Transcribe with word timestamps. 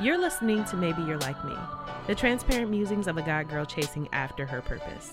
You're 0.00 0.18
listening 0.18 0.64
to 0.64 0.76
Maybe 0.76 1.02
You're 1.02 1.18
Like 1.18 1.42
Me, 1.44 1.54
the 2.08 2.16
transparent 2.16 2.68
musings 2.68 3.06
of 3.06 3.16
a 3.16 3.22
God 3.22 3.48
girl 3.48 3.64
chasing 3.64 4.08
after 4.12 4.44
her 4.44 4.60
purpose. 4.60 5.08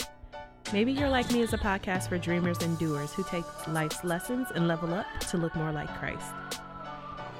Maybe 0.73 0.91
You're 0.91 1.07
Like 1.07 1.31
Me 1.31 1.41
is 1.41 1.54
a 1.54 1.57
podcast 1.59 2.09
for 2.09 2.18
dreamers 2.18 2.57
and 2.63 2.79
doers 2.79 3.13
who 3.13 3.23
take 3.25 3.46
life's 3.67 4.04
lessons 4.04 4.47
and 4.55 4.67
level 4.67 4.91
up 4.96 5.05
to 5.29 5.38
look 5.38 5.55
more 5.55 5.71
like 5.71 5.88
Christ. 5.99 6.33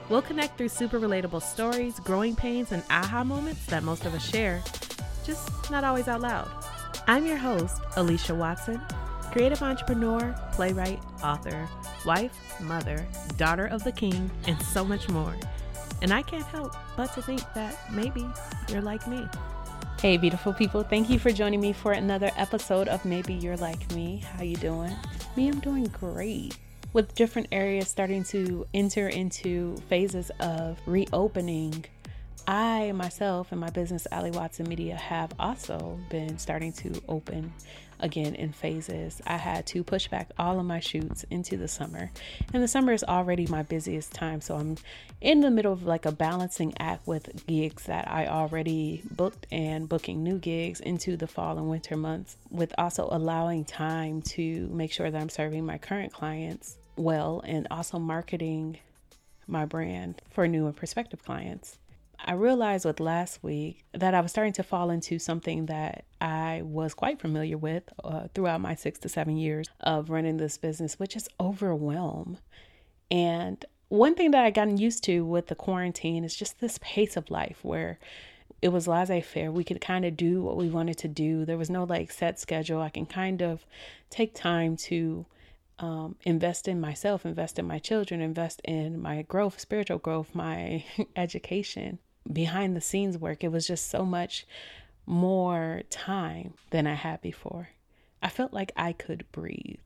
We'll 0.08 0.22
connect 0.22 0.55
through 0.55 0.70
super 0.70 1.00
relatable 1.00 1.41
stories, 1.41 2.00
growing 2.02 2.36
pains, 2.36 2.72
and 2.72 2.84
aha 2.91 3.23
moments 3.23 3.66
that 3.66 3.82
most 3.82 4.05
of 4.05 4.14
us 4.14 4.23
share, 4.23 4.62
just 5.26 5.71
not 5.71 5.84
always 5.84 6.08
out 6.08 6.21
loud. 6.21 6.48
I'm 7.08 7.26
your 7.26 7.38
host, 7.38 7.82
Alicia 7.96 8.36
Watson, 8.36 8.80
creative 9.32 9.64
entrepreneur, 9.64 10.36
playwright, 10.52 11.02
author, 11.23 11.68
wife, 12.05 12.62
mother, 12.62 13.08
daughter 13.38 13.66
of 13.66 13.84
the 13.84 13.92
king, 13.92 14.30
and 14.46 14.62
so 14.62 14.86
much 14.86 15.10
more. 15.10 15.36
And 16.02 16.12
I 16.12 16.23
can't 16.23 16.46
help 16.46 16.76
but 16.98 17.14
to 17.14 17.22
think 17.22 17.41
that 17.54 17.78
maybe 17.91 18.26
you're 18.70 18.82
like 18.82 19.08
me. 19.08 19.28
Hey 20.00 20.18
beautiful 20.18 20.52
people, 20.52 20.82
thank 20.82 21.12
you 21.12 21.20
for 21.20 21.32
joining 21.32 21.62
me 21.62 21.73
for 21.73 21.92
another 21.92 22.32
episode 22.36 22.88
of 22.88 23.05
Maybe 23.05 23.36
You're 23.36 23.58
Like 23.58 23.92
Me. 23.94 24.23
How 24.36 24.42
you 24.42 24.56
doing? 24.56 24.95
Me, 25.36 25.48
I'm 25.48 25.59
doing 25.59 25.84
great. 26.00 26.58
With 26.94 27.14
different 27.14 27.50
areas 27.52 27.88
starting 27.88 28.23
to 28.26 28.66
enter 28.73 29.09
into 29.09 29.78
phases 29.90 30.32
of 30.40 30.80
reopening, 30.88 31.86
I 32.52 32.91
myself 32.91 33.54
and 33.54 33.62
my 33.62 33.70
business, 33.70 34.08
Ali 34.12 34.30
Watson 34.30 34.68
Media, 34.68 34.98
have 34.98 35.32
also 35.40 35.98
been 36.09 36.38
starting 36.38 36.73
to 36.73 37.02
open 37.08 37.54
again 38.02 38.36
in 38.36 38.52
phases. 38.52 39.22
I 39.26 39.38
had 39.38 39.66
to 39.68 39.86
push 39.86 40.09
back 40.09 40.32
all 40.38 40.59
of 40.59 40.66
my 40.66 40.82
shoots 40.82 41.23
into 41.30 41.56
the 41.56 41.70
summer, 41.70 42.12
and 42.54 42.62
the 42.62 42.68
summer 42.68 42.92
is 42.92 43.06
already 43.06 43.48
my 43.48 43.64
busiest 43.64 44.12
time. 44.12 44.42
So 44.42 44.58
I'm 44.58 44.76
in 45.22 45.40
the 45.40 45.50
middle 45.50 45.72
of 45.72 45.84
like 45.84 46.06
a 46.06 46.12
balancing 46.12 46.73
act 46.78 47.08
with 47.08 47.48
gigs 47.48 47.86
that 47.86 48.12
I 48.12 48.28
already 48.28 49.02
booked 49.09 49.47
and 49.50 49.88
booking 49.88 50.22
new 50.22 50.38
gigs 50.38 50.81
into 50.81 51.16
the 51.16 51.28
fall 51.28 51.58
and 51.58 51.70
winter 51.70 51.95
months, 51.95 52.36
with 52.50 52.73
also 52.78 53.08
allowing 53.09 53.64
time 53.64 54.22
to 54.23 54.68
make 54.73 54.92
sure 54.92 55.09
that 55.09 55.22
I'm 55.22 55.30
serving 55.30 55.66
my 55.66 55.78
current 55.78 56.12
clients 56.12 56.75
well 56.97 57.42
and 57.45 57.66
also 57.72 57.97
marketing 57.97 58.80
my 59.47 59.64
brand 59.64 60.22
for 60.31 60.50
new 60.50 60.66
and 60.66 60.75
prospective 60.75 61.23
clients. 61.23 61.78
I 62.23 62.33
realized 62.33 62.86
with 62.86 63.00
last 63.00 63.41
week 63.41 63.83
that 63.94 64.14
I 64.14 64.22
was 64.22 64.31
starting 64.31 64.53
to 64.53 64.64
fall 64.64 64.91
into 64.91 65.17
something 65.17 65.66
that 65.66 66.05
I 66.19 66.61
was 66.63 66.94
quite 66.94 67.19
familiar 67.19 67.58
with 67.58 67.83
uh, 68.03 68.28
throughout 68.36 68.61
my 68.61 68.75
six 68.75 69.00
to 69.00 69.09
seven 69.09 69.38
years 69.38 69.67
of 69.80 70.11
running 70.11 70.38
this 70.38 70.58
business, 70.58 71.00
which 71.00 71.16
is 71.16 71.28
overwhelm. 71.39 72.38
And 73.09 73.66
one 73.89 74.13
thing 74.13 74.31
that 74.31 74.44
I 74.44 74.52
gotten 74.52 74.78
used 74.78 75.03
to 75.05 75.25
with 75.25 75.47
the 75.47 75.55
quarantine 75.55 76.23
is 76.23 76.36
just 76.36 76.59
this 76.59 76.78
pace 76.81 77.17
of 77.17 77.31
life 77.31 77.59
where 77.63 77.97
it 78.61 78.69
was 78.69 78.88
laissez 78.88 79.22
faire. 79.22 79.52
We 79.52 79.63
could 79.63 79.81
kind 79.81 80.06
of 80.06 80.16
do 80.16 80.44
what 80.44 80.58
we 80.58 80.69
wanted 80.69 81.00
to 81.00 81.08
do. 81.08 81.44
There 81.44 81.58
was 81.58 81.72
no 81.72 81.85
like 81.85 82.11
set 82.11 82.39
schedule. 82.39 82.81
I 82.81 82.89
can 82.89 83.08
kind 83.08 83.41
of 83.41 83.66
take 84.11 84.35
time 84.35 84.78
to 84.78 85.25
um, 85.80 86.17
invest 86.22 86.67
in 86.67 86.80
myself, 86.80 87.25
invest 87.25 87.58
in 87.58 87.66
my 87.66 87.80
children, 87.80 88.22
invest 88.22 88.61
in 88.63 89.02
my 89.02 89.23
growth, 89.23 89.59
spiritual 89.59 89.97
growth, 89.97 90.35
my 90.35 90.85
education 91.16 91.97
behind 92.31 92.75
the 92.75 92.81
scenes 92.81 93.17
work. 93.17 93.44
It 93.44 93.52
was 93.52 93.67
just 93.67 93.89
so 93.89 94.05
much 94.05 94.45
more 95.05 95.81
time 95.89 96.53
than 96.69 96.88
I 96.88 96.94
had 96.94 97.22
before. 97.22 97.69
I 98.22 98.30
felt 98.30 98.53
like 98.53 98.72
I 98.75 98.94
could 98.94 99.25
breathe. 99.31 99.80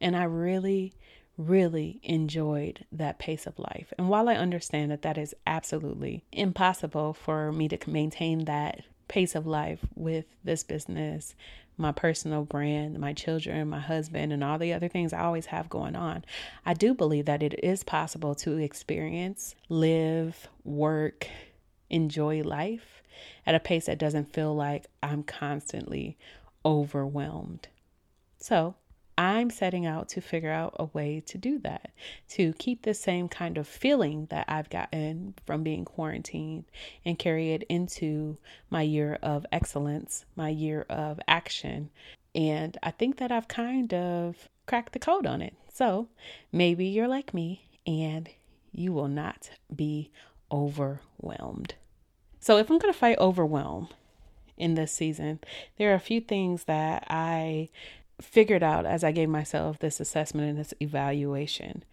And 0.00 0.16
I 0.16 0.24
really, 0.24 0.92
really 1.36 2.00
enjoyed 2.02 2.84
that 2.92 3.18
pace 3.18 3.46
of 3.46 3.58
life. 3.58 3.92
And 3.98 4.08
while 4.08 4.28
I 4.28 4.34
understand 4.34 4.90
that 4.90 5.02
that 5.02 5.18
is 5.18 5.34
absolutely 5.46 6.24
impossible 6.30 7.14
for 7.14 7.52
me 7.52 7.68
to 7.68 7.90
maintain 7.90 8.44
that 8.44 8.82
pace 9.08 9.34
of 9.34 9.46
life 9.46 9.80
with 9.94 10.26
this 10.44 10.62
business, 10.62 11.34
my 11.76 11.90
personal 11.90 12.44
brand, 12.44 12.98
my 12.98 13.12
children, 13.12 13.68
my 13.68 13.80
husband, 13.80 14.32
and 14.32 14.44
all 14.44 14.58
the 14.58 14.72
other 14.72 14.88
things 14.88 15.12
I 15.12 15.24
always 15.24 15.46
have 15.46 15.68
going 15.68 15.96
on, 15.96 16.24
I 16.64 16.74
do 16.74 16.94
believe 16.94 17.26
that 17.26 17.42
it 17.42 17.58
is 17.62 17.82
possible 17.82 18.34
to 18.36 18.58
experience, 18.58 19.54
live, 19.68 20.48
work, 20.64 21.26
enjoy 21.90 22.42
life 22.42 23.02
at 23.46 23.54
a 23.54 23.60
pace 23.60 23.86
that 23.86 23.98
doesn't 23.98 24.32
feel 24.32 24.54
like 24.54 24.86
I'm 25.02 25.22
constantly 25.22 26.16
overwhelmed. 26.64 27.68
So, 28.38 28.74
I'm 29.16 29.50
setting 29.50 29.86
out 29.86 30.08
to 30.10 30.20
figure 30.20 30.50
out 30.50 30.74
a 30.78 30.86
way 30.86 31.22
to 31.26 31.38
do 31.38 31.58
that, 31.60 31.90
to 32.30 32.52
keep 32.54 32.82
the 32.82 32.94
same 32.94 33.28
kind 33.28 33.58
of 33.58 33.68
feeling 33.68 34.26
that 34.30 34.46
I've 34.48 34.70
gotten 34.70 35.34
from 35.46 35.62
being 35.62 35.84
quarantined 35.84 36.64
and 37.04 37.18
carry 37.18 37.52
it 37.52 37.62
into 37.68 38.38
my 38.70 38.82
year 38.82 39.18
of 39.22 39.46
excellence, 39.52 40.24
my 40.34 40.48
year 40.48 40.84
of 40.88 41.20
action. 41.28 41.90
And 42.34 42.76
I 42.82 42.90
think 42.90 43.18
that 43.18 43.30
I've 43.30 43.46
kind 43.46 43.94
of 43.94 44.48
cracked 44.66 44.92
the 44.94 44.98
code 44.98 45.26
on 45.26 45.40
it. 45.40 45.54
So 45.72 46.08
maybe 46.50 46.86
you're 46.86 47.08
like 47.08 47.32
me 47.32 47.68
and 47.86 48.28
you 48.72 48.92
will 48.92 49.08
not 49.08 49.50
be 49.74 50.10
overwhelmed. 50.54 51.74
So, 52.40 52.58
if 52.58 52.70
I'm 52.70 52.78
going 52.78 52.92
to 52.92 52.98
fight 52.98 53.18
overwhelm 53.18 53.88
in 54.56 54.74
this 54.74 54.92
season, 54.92 55.40
there 55.76 55.90
are 55.90 55.96
a 55.96 56.00
few 56.00 56.20
things 56.20 56.64
that 56.64 57.04
I 57.08 57.70
figured 58.20 58.62
out 58.62 58.86
as 58.86 59.02
I 59.02 59.10
gave 59.10 59.28
myself 59.28 59.78
this 59.78 59.98
assessment 59.98 60.50
and 60.50 60.58
this 60.58 60.74
evaluation. 60.80 61.84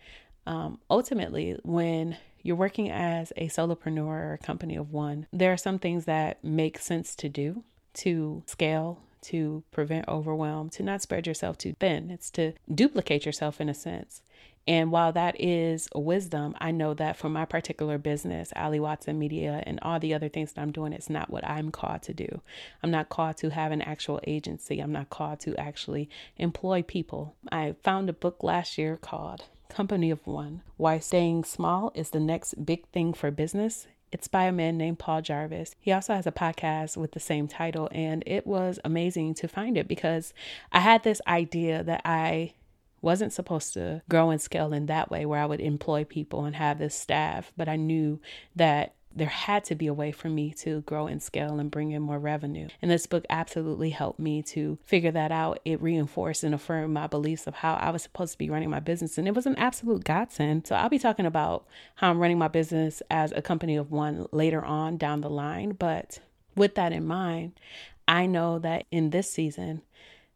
Um, 0.46 0.80
ultimately, 0.90 1.58
when 1.64 2.18
you're 2.44 2.56
working 2.56 2.90
as 2.90 3.32
a 3.36 3.48
solopreneur 3.48 4.06
or 4.06 4.34
a 4.34 4.46
company 4.46 4.76
of 4.76 4.92
one, 4.92 5.28
there 5.32 5.54
are 5.54 5.58
some 5.58 5.80
things 5.80 6.06
that 6.06 6.44
make 6.44 6.78
sense 6.78 7.16
to 7.16 7.30
do 7.30 7.64
to 7.94 8.44
scale, 8.46 9.00
to 9.22 9.64
prevent 9.72 10.08
overwhelm, 10.08 10.70
to 10.70 10.84
not 10.84 11.02
spread 11.02 11.28
yourself 11.28 11.58
too 11.58 11.76
thin. 11.80 12.10
It's 12.10 12.32
to 12.32 12.54
duplicate 12.74 13.26
yourself 13.26 13.60
in 13.60 13.70
a 13.70 13.74
sense. 13.74 14.22
And 14.68 14.92
while 14.92 15.12
that 15.14 15.40
is 15.40 15.90
wisdom, 15.96 16.56
I 16.60 16.72
know 16.72 16.94
that 16.94 17.18
for 17.18 17.30
my 17.30 17.46
particular 17.46 17.98
business, 17.98 18.54
Ali 18.56 18.80
Watson 18.80 19.18
Media, 19.18 19.64
and 19.66 19.80
all 19.82 20.00
the 20.00 20.14
other 20.14 20.30
things 20.30 20.54
that 20.54 20.62
I'm 20.62 20.72
doing, 20.72 20.94
it's 20.94 21.10
not 21.10 21.30
what 21.30 21.48
I'm 21.48 21.72
called 21.72 22.04
to 22.04 22.14
do. 22.14 22.42
I'm 22.84 22.92
not 22.92 23.10
called 23.10 23.38
to 23.38 23.50
have 23.50 23.72
an 23.72 23.82
actual 23.82 24.20
agency. 24.26 24.80
I'm 24.80 24.92
not 24.92 25.10
called 25.10 25.40
to 25.42 25.56
actually 25.58 26.10
employ 26.38 26.84
people. 26.84 27.36
I 27.52 27.76
found 27.84 28.10
a 28.10 28.14
book 28.14 28.44
last 28.44 28.78
year 28.78 28.98
called 28.98 29.46
Company 29.68 30.12
of 30.12 30.26
One 30.28 30.62
Why 30.78 31.00
Staying 31.00 31.46
Small 31.46 31.92
is 31.96 32.12
the 32.12 32.20
Next 32.20 32.66
Big 32.66 32.88
Thing 32.90 33.14
for 33.14 33.32
Business. 33.32 33.88
It's 34.12 34.28
by 34.28 34.44
a 34.44 34.52
man 34.52 34.78
named 34.78 35.00
Paul 35.00 35.22
Jarvis. 35.22 35.74
He 35.80 35.94
also 35.94 36.14
has 36.14 36.28
a 36.28 36.32
podcast 36.32 36.98
with 36.98 37.14
the 37.14 37.20
same 37.20 37.48
title, 37.48 37.88
and 37.94 38.24
it 38.28 38.46
was 38.46 38.78
amazing 38.84 39.36
to 39.36 39.48
find 39.48 39.78
it 39.78 39.88
because 39.88 40.34
I 40.72 40.82
had 40.82 41.04
this 41.04 41.22
idea 41.26 41.82
that 41.84 42.02
I 42.04 42.54
wasn't 43.02 43.34
supposed 43.34 43.74
to 43.74 44.02
grow 44.10 44.30
and 44.30 44.42
scale 44.42 44.74
in 44.74 44.86
that 44.88 45.10
way 45.10 45.26
where 45.26 45.40
I 45.40 45.46
would 45.46 45.62
employ 45.62 46.04
people 46.04 46.46
and 46.46 46.56
have 46.56 46.80
this 46.80 46.96
staff, 46.96 47.52
but 47.58 47.68
I 47.68 47.76
knew 47.76 48.20
that 48.56 48.94
there 49.14 49.28
had 49.28 49.64
to 49.66 49.76
be 49.76 49.88
a 49.88 49.94
way 49.94 50.12
for 50.12 50.30
me 50.30 50.54
to 50.54 50.82
grow 50.82 51.08
and 51.08 51.22
scale 51.22 51.60
and 51.60 51.70
bring 51.70 51.92
in 51.92 52.02
more 52.02 52.20
revenue. 52.20 52.68
And 52.82 52.90
this 52.90 53.06
book 53.06 53.26
absolutely 53.30 53.90
helped 53.90 54.20
me 54.20 54.42
to 54.44 54.78
figure 54.86 55.12
that 55.12 55.32
out. 55.32 55.60
It 55.66 55.82
reinforced 55.82 56.44
and 56.44 56.56
affirmed 56.56 56.94
my 56.94 57.08
beliefs 57.08 57.48
of 57.48 57.56
how 57.56 57.74
I 57.76 57.90
was 57.90 58.04
supposed 58.04 58.34
to 58.34 58.38
be 58.38 58.50
running 58.50 58.70
my 58.70 58.80
business. 58.80 59.18
And 59.18 59.28
it 59.28 59.36
was 59.36 59.46
an 59.46 59.58
absolute 59.58 60.04
godsend. 60.04 60.68
So 60.68 60.76
I'll 60.76 60.90
be 60.90 61.00
talking 61.00 61.26
about 61.26 61.66
how 61.96 62.10
I'm 62.10 62.20
running 62.20 62.38
my 62.38 62.48
business 62.48 63.02
as 63.10 63.32
a 63.34 63.42
company 63.42 63.76
of 63.76 63.92
one 63.92 64.28
later 64.32 64.64
on 64.64 64.98
down 64.98 65.22
the 65.22 65.30
line. 65.30 65.72
But 65.72 66.20
with 66.56 66.76
that 66.76 66.94
in 66.94 67.06
mind, 67.06 67.60
I 68.08 68.26
know 68.26 68.60
that 68.60 68.86
in 68.92 69.10
this 69.10 69.30
season, 69.30 69.82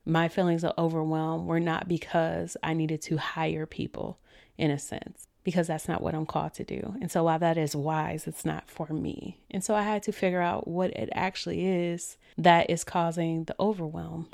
my 0.05 0.27
feelings 0.27 0.63
of 0.63 0.73
overwhelm 0.77 1.47
were 1.47 1.59
not 1.59 1.87
because 1.87 2.55
I 2.61 2.73
needed 2.73 3.01
to 3.03 3.17
hire 3.17 3.65
people 3.65 4.19
in 4.57 4.71
a 4.71 4.79
sense, 4.79 5.27
because 5.43 5.67
that's 5.67 5.87
not 5.87 6.01
what 6.01 6.15
I'm 6.15 6.25
called 6.25 6.53
to 6.55 6.63
do. 6.63 6.95
And 7.01 7.11
so 7.11 7.23
while 7.23 7.39
that 7.39 7.57
is 7.57 7.75
wise, 7.75 8.27
it's 8.27 8.45
not 8.45 8.69
for 8.69 8.87
me. 8.87 9.39
And 9.51 9.63
so 9.63 9.75
I 9.75 9.81
had 9.81 10.03
to 10.03 10.11
figure 10.11 10.41
out 10.41 10.67
what 10.67 10.91
it 10.91 11.09
actually 11.13 11.65
is 11.65 12.17
that 12.37 12.69
is 12.69 12.83
causing 12.83 13.45
the 13.45 13.55
overwhelm. 13.59 14.29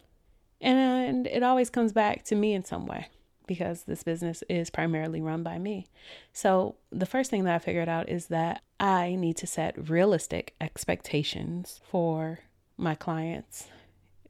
And 0.60 1.26
it 1.26 1.42
always 1.42 1.70
comes 1.70 1.92
back 1.92 2.24
to 2.26 2.36
me 2.36 2.54
in 2.54 2.64
some 2.64 2.86
way 2.86 3.08
because 3.48 3.84
this 3.84 4.04
business 4.04 4.44
is 4.48 4.70
primarily 4.70 5.22
run 5.22 5.42
by 5.42 5.58
me. 5.58 5.88
So, 6.32 6.76
the 6.92 7.08
first 7.08 7.32
thing 7.32 7.44
that 7.46 7.56
I 7.56 7.60
figured 7.60 7.90
out 7.90 8.08
is 8.08 8.28
that 8.28 8.62
I 8.80 9.16
need 9.16 9.38
to 9.38 9.48
set 9.48 9.90
realistic 9.90 10.54
expectations 10.62 11.82
for 11.90 12.40
my 12.78 12.96
clients 12.96 13.70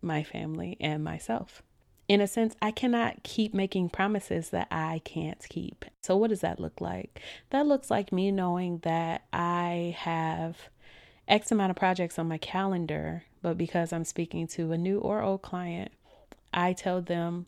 my 0.02 0.24
family, 0.24 0.78
and 0.80 1.04
myself. 1.04 1.64
In 2.08 2.20
a 2.20 2.28
sense, 2.28 2.56
I 2.62 2.72
cannot 2.72 3.24
keep 3.24 3.54
making 3.54 3.90
promises 3.90 4.50
that 4.50 4.68
I 4.70 5.02
can't 5.06 5.40
keep. 5.48 5.86
So, 6.02 6.18
what 6.18 6.30
does 6.30 6.42
that 6.42 6.60
look 6.60 6.82
like? 6.82 7.22
That 7.52 7.68
looks 7.68 7.90
like 7.90 8.12
me 8.12 8.32
knowing 8.32 8.80
that 8.80 9.24
I 9.32 9.96
have 9.98 10.58
X 11.28 11.52
amount 11.52 11.70
of 11.70 11.78
projects 11.78 12.20
on 12.20 12.28
my 12.28 12.38
calendar, 12.38 13.24
but 13.42 13.58
because 13.58 13.94
I'm 13.94 14.04
speaking 14.04 14.48
to 14.48 14.72
a 14.72 14.78
new 14.78 15.00
or 15.00 15.22
old 15.22 15.42
client, 15.42 15.92
I 16.54 16.74
tell 16.74 17.02
them 17.02 17.48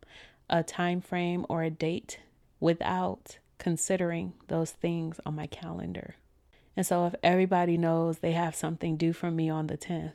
a 0.50 0.64
time 0.64 1.02
frame 1.02 1.46
or 1.50 1.64
a 1.64 1.70
date 1.70 2.20
without 2.60 3.40
considering 3.58 4.34
those 4.48 4.72
things 4.72 5.20
on 5.26 5.36
my 5.36 5.48
calendar. 5.48 6.16
And 6.76 6.86
so 6.86 7.06
if 7.06 7.16
everybody 7.22 7.78
knows 7.78 8.20
they 8.20 8.32
have 8.32 8.56
something 8.56 8.98
due 8.98 9.14
from 9.14 9.36
me 9.36 9.50
on 9.50 9.68
the 9.68 9.78
10th, 9.78 10.14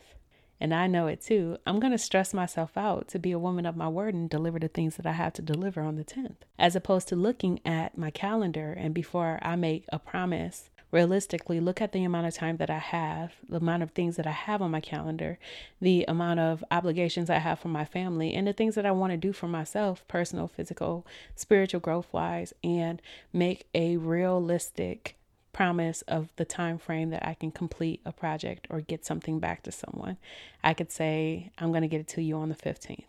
and 0.60 0.74
I 0.74 0.86
know 0.86 1.06
it 1.06 1.20
too, 1.22 1.56
I'm 1.66 1.80
going 1.80 1.92
to 1.92 1.98
stress 1.98 2.34
myself 2.34 2.76
out 2.76 3.08
to 3.08 3.18
be 3.18 3.32
a 3.32 3.38
woman 3.38 3.66
of 3.66 3.76
my 3.76 3.88
word 3.88 4.14
and 4.14 4.28
deliver 4.28 4.58
the 4.58 4.68
things 4.68 4.96
that 4.96 5.06
I 5.06 5.12
have 5.12 5.32
to 5.34 5.42
deliver 5.42 5.80
on 5.82 5.96
the 5.96 6.04
10th, 6.04 6.36
as 6.58 6.74
opposed 6.74 7.08
to 7.08 7.16
looking 7.16 7.60
at 7.64 7.96
my 7.96 8.10
calendar 8.10 8.72
and 8.72 8.94
before 8.94 9.38
I 9.42 9.56
make 9.56 9.84
a 9.92 9.98
promise, 9.98 10.70
realistically 10.90 11.60
look 11.60 11.80
at 11.80 11.92
the 11.92 12.04
amount 12.04 12.26
of 12.26 12.34
time 12.34 12.56
that 12.56 12.70
I 12.70 12.78
have, 12.78 13.34
the 13.48 13.58
amount 13.58 13.82
of 13.82 13.90
things 13.90 14.16
that 14.16 14.26
I 14.26 14.32
have 14.32 14.62
on 14.62 14.70
my 14.70 14.80
calendar, 14.80 15.38
the 15.80 16.04
amount 16.08 16.40
of 16.40 16.64
obligations 16.70 17.28
I 17.28 17.38
have 17.38 17.58
for 17.58 17.68
my 17.68 17.84
family, 17.84 18.32
and 18.32 18.46
the 18.46 18.52
things 18.52 18.74
that 18.74 18.86
I 18.86 18.90
want 18.90 19.12
to 19.12 19.16
do 19.16 19.32
for 19.32 19.48
myself, 19.48 20.02
personal, 20.08 20.48
physical, 20.48 21.06
spiritual 21.34 21.80
growth 21.80 22.08
wise, 22.12 22.54
and 22.64 23.02
make 23.32 23.66
a 23.74 23.98
realistic 23.98 25.17
promise 25.58 26.02
of 26.02 26.28
the 26.36 26.44
time 26.44 26.78
frame 26.78 27.10
that 27.10 27.26
I 27.26 27.34
can 27.34 27.50
complete 27.50 28.00
a 28.04 28.12
project 28.12 28.68
or 28.70 28.80
get 28.80 29.04
something 29.04 29.40
back 29.40 29.64
to 29.64 29.72
someone. 29.72 30.16
I 30.62 30.72
could 30.72 30.92
say 30.92 31.50
I'm 31.58 31.72
going 31.72 31.82
to 31.82 31.88
get 31.88 31.98
it 32.00 32.06
to 32.10 32.22
you 32.22 32.36
on 32.36 32.48
the 32.48 32.54
15th. 32.54 33.06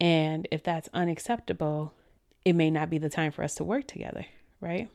And 0.00 0.48
if 0.50 0.62
that's 0.62 0.88
unacceptable, 0.94 1.92
it 2.42 2.54
may 2.54 2.70
not 2.70 2.88
be 2.88 2.96
the 2.96 3.10
time 3.10 3.32
for 3.32 3.44
us 3.44 3.54
to 3.56 3.64
work 3.64 3.86
together, 3.86 4.24
right? 4.62 4.88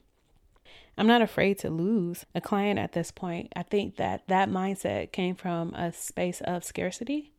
I'm 0.97 1.05
not 1.05 1.21
afraid 1.21 1.59
to 1.59 1.69
lose 1.69 2.25
a 2.33 2.41
client 2.41 2.79
at 2.79 2.93
this 2.93 3.11
point. 3.11 3.53
I 3.55 3.61
think 3.61 3.97
that 3.97 4.27
that 4.27 4.49
mindset 4.49 5.11
came 5.11 5.35
from 5.35 5.75
a 5.75 5.93
space 5.93 6.41
of 6.41 6.63
scarcity 6.63 7.33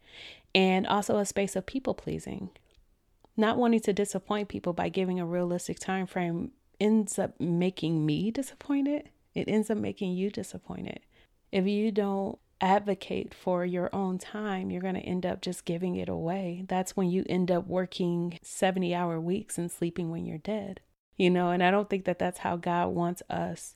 and 0.55 0.87
also 0.87 1.19
a 1.19 1.27
space 1.27 1.57
of 1.57 1.67
people 1.67 1.95
pleasing. 1.95 2.51
Not 3.37 3.59
wanting 3.59 3.81
to 3.81 3.93
disappoint 3.93 4.49
people 4.49 4.75
by 4.75 4.91
giving 4.91 5.19
a 5.19 5.27
realistic 5.27 5.81
time 5.81 6.07
frame 6.07 6.53
ends 6.79 7.19
up 7.19 7.41
making 7.41 8.07
me 8.07 8.31
disappointed 8.31 9.09
it 9.37 9.49
ends 9.49 9.71
up 9.71 9.77
making 9.77 10.13
you 10.13 10.31
disappointed. 10.31 11.01
If 11.53 11.67
you 11.67 11.93
don't 11.93 12.39
advocate 12.61 13.35
for 13.35 13.67
your 13.67 13.95
own 13.95 14.19
time, 14.19 14.71
you're 14.71 14.81
going 14.81 14.95
to 14.95 15.01
end 15.01 15.27
up 15.27 15.43
just 15.43 15.67
giving 15.67 15.95
it 15.95 16.09
away. 16.09 16.65
That's 16.67 16.97
when 16.97 17.11
you 17.11 17.25
end 17.29 17.51
up 17.51 17.67
working 17.67 18.39
70 18.43 18.95
hour 18.95 19.21
weeks 19.21 19.59
and 19.59 19.71
sleeping 19.71 20.11
when 20.11 20.25
you're 20.25 20.39
dead. 20.39 20.81
You 21.19 21.31
know, 21.31 21.51
and 21.51 21.63
I 21.63 21.71
don't 21.71 21.89
think 21.89 22.05
that 22.07 22.19
that's 22.19 22.39
how 22.39 22.57
God 22.57 22.89
wants 22.89 23.23
us 23.29 23.75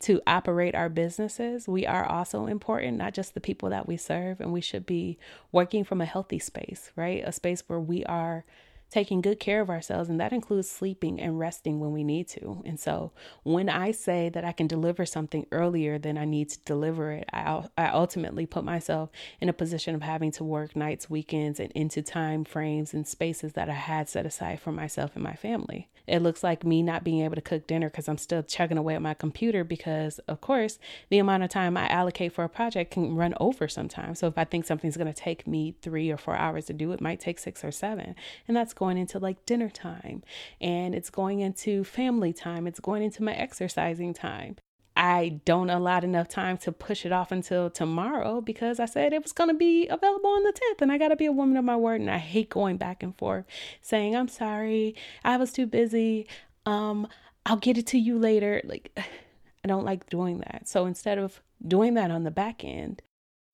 to 0.00 0.20
operate 0.26 0.74
our 0.74 0.88
businesses. 0.88 1.68
We 1.68 1.86
are 1.86 2.04
also 2.04 2.46
important, 2.46 2.96
not 2.96 3.14
just 3.14 3.34
the 3.34 3.40
people 3.40 3.68
that 3.70 3.86
we 3.86 3.96
serve, 3.98 4.40
and 4.40 4.52
we 4.52 4.60
should 4.60 4.84
be 4.86 5.18
working 5.52 5.84
from 5.84 6.00
a 6.00 6.06
healthy 6.06 6.38
space, 6.38 6.90
right? 6.96 7.22
A 7.24 7.32
space 7.32 7.62
where 7.66 7.80
we 7.80 8.04
are 8.04 8.44
taking 8.92 9.22
good 9.22 9.40
care 9.40 9.62
of 9.62 9.70
ourselves, 9.70 10.08
and 10.08 10.20
that 10.20 10.32
includes 10.32 10.68
sleeping 10.68 11.18
and 11.18 11.38
resting 11.38 11.80
when 11.80 11.92
we 11.92 12.04
need 12.04 12.28
to. 12.28 12.62
And 12.66 12.78
so, 12.78 13.12
when 13.42 13.68
I 13.68 13.90
say 13.90 14.28
that 14.28 14.44
I 14.44 14.52
can 14.52 14.66
deliver 14.66 15.06
something 15.06 15.46
earlier 15.50 15.98
than 15.98 16.18
I 16.18 16.26
need 16.26 16.50
to 16.50 16.58
deliver 16.64 17.12
it, 17.12 17.28
I, 17.32 17.64
I 17.78 17.88
ultimately 17.88 18.44
put 18.44 18.64
myself 18.64 19.10
in 19.40 19.48
a 19.48 19.54
position 19.54 19.94
of 19.94 20.02
having 20.02 20.30
to 20.32 20.44
work 20.44 20.76
nights, 20.76 21.08
weekends, 21.08 21.58
and 21.58 21.72
into 21.72 22.02
time 22.02 22.44
frames 22.44 22.92
and 22.92 23.08
spaces 23.08 23.54
that 23.54 23.70
I 23.70 23.74
had 23.74 24.08
set 24.08 24.26
aside 24.26 24.60
for 24.60 24.72
myself 24.72 25.12
and 25.14 25.24
my 25.24 25.34
family. 25.34 25.88
It 26.06 26.20
looks 26.20 26.42
like 26.42 26.64
me 26.64 26.82
not 26.82 27.04
being 27.04 27.22
able 27.22 27.36
to 27.36 27.40
cook 27.40 27.66
dinner 27.66 27.88
because 27.88 28.08
I'm 28.08 28.18
still 28.18 28.42
chugging 28.42 28.78
away 28.78 28.94
at 28.94 29.02
my 29.02 29.14
computer 29.14 29.62
because, 29.64 30.18
of 30.20 30.40
course, 30.40 30.78
the 31.10 31.18
amount 31.18 31.44
of 31.44 31.50
time 31.50 31.76
I 31.76 31.88
allocate 31.88 32.32
for 32.32 32.44
a 32.44 32.48
project 32.48 32.90
can 32.90 33.14
run 33.14 33.34
over 33.38 33.68
sometimes. 33.68 34.18
So 34.18 34.26
if 34.26 34.36
I 34.36 34.44
think 34.44 34.64
something's 34.64 34.96
going 34.96 35.12
to 35.12 35.18
take 35.18 35.46
me 35.46 35.74
three 35.80 36.10
or 36.10 36.16
four 36.16 36.34
hours 36.34 36.66
to 36.66 36.72
do, 36.72 36.92
it 36.92 37.00
might 37.00 37.20
take 37.20 37.38
six 37.38 37.64
or 37.64 37.70
seven. 37.70 38.14
And 38.48 38.56
that's 38.56 38.74
going 38.82 38.98
into 38.98 39.20
like 39.20 39.46
dinner 39.46 39.70
time 39.70 40.24
and 40.60 40.92
it's 40.92 41.08
going 41.08 41.38
into 41.38 41.84
family 41.84 42.32
time. 42.32 42.66
It's 42.66 42.80
going 42.80 43.04
into 43.04 43.22
my 43.22 43.32
exercising 43.32 44.12
time. 44.12 44.56
I 44.96 45.40
don't 45.44 45.70
allot 45.70 46.02
enough 46.02 46.26
time 46.26 46.58
to 46.58 46.72
push 46.72 47.06
it 47.06 47.12
off 47.12 47.30
until 47.30 47.70
tomorrow 47.70 48.40
because 48.40 48.80
I 48.80 48.86
said 48.86 49.12
it 49.12 49.22
was 49.22 49.30
going 49.30 49.50
to 49.50 49.54
be 49.54 49.86
available 49.86 50.30
on 50.30 50.42
the 50.42 50.52
10th 50.52 50.82
and 50.82 50.90
I 50.90 50.98
got 50.98 51.08
to 51.08 51.16
be 51.16 51.26
a 51.26 51.32
woman 51.32 51.56
of 51.56 51.64
my 51.64 51.76
word 51.76 52.00
and 52.00 52.10
I 52.10 52.18
hate 52.18 52.50
going 52.50 52.76
back 52.76 53.04
and 53.04 53.16
forth 53.16 53.44
saying 53.82 54.16
I'm 54.16 54.26
sorry, 54.26 54.96
I 55.22 55.36
was 55.36 55.52
too 55.52 55.66
busy. 55.66 56.26
Um 56.66 57.06
I'll 57.46 57.58
get 57.58 57.78
it 57.78 57.86
to 57.88 57.98
you 57.98 58.18
later. 58.18 58.62
Like 58.64 58.90
I 59.64 59.68
don't 59.68 59.84
like 59.84 60.10
doing 60.10 60.38
that. 60.38 60.68
So 60.68 60.86
instead 60.86 61.18
of 61.18 61.40
doing 61.64 61.94
that 61.94 62.10
on 62.10 62.24
the 62.24 62.32
back 62.32 62.64
end, 62.64 63.00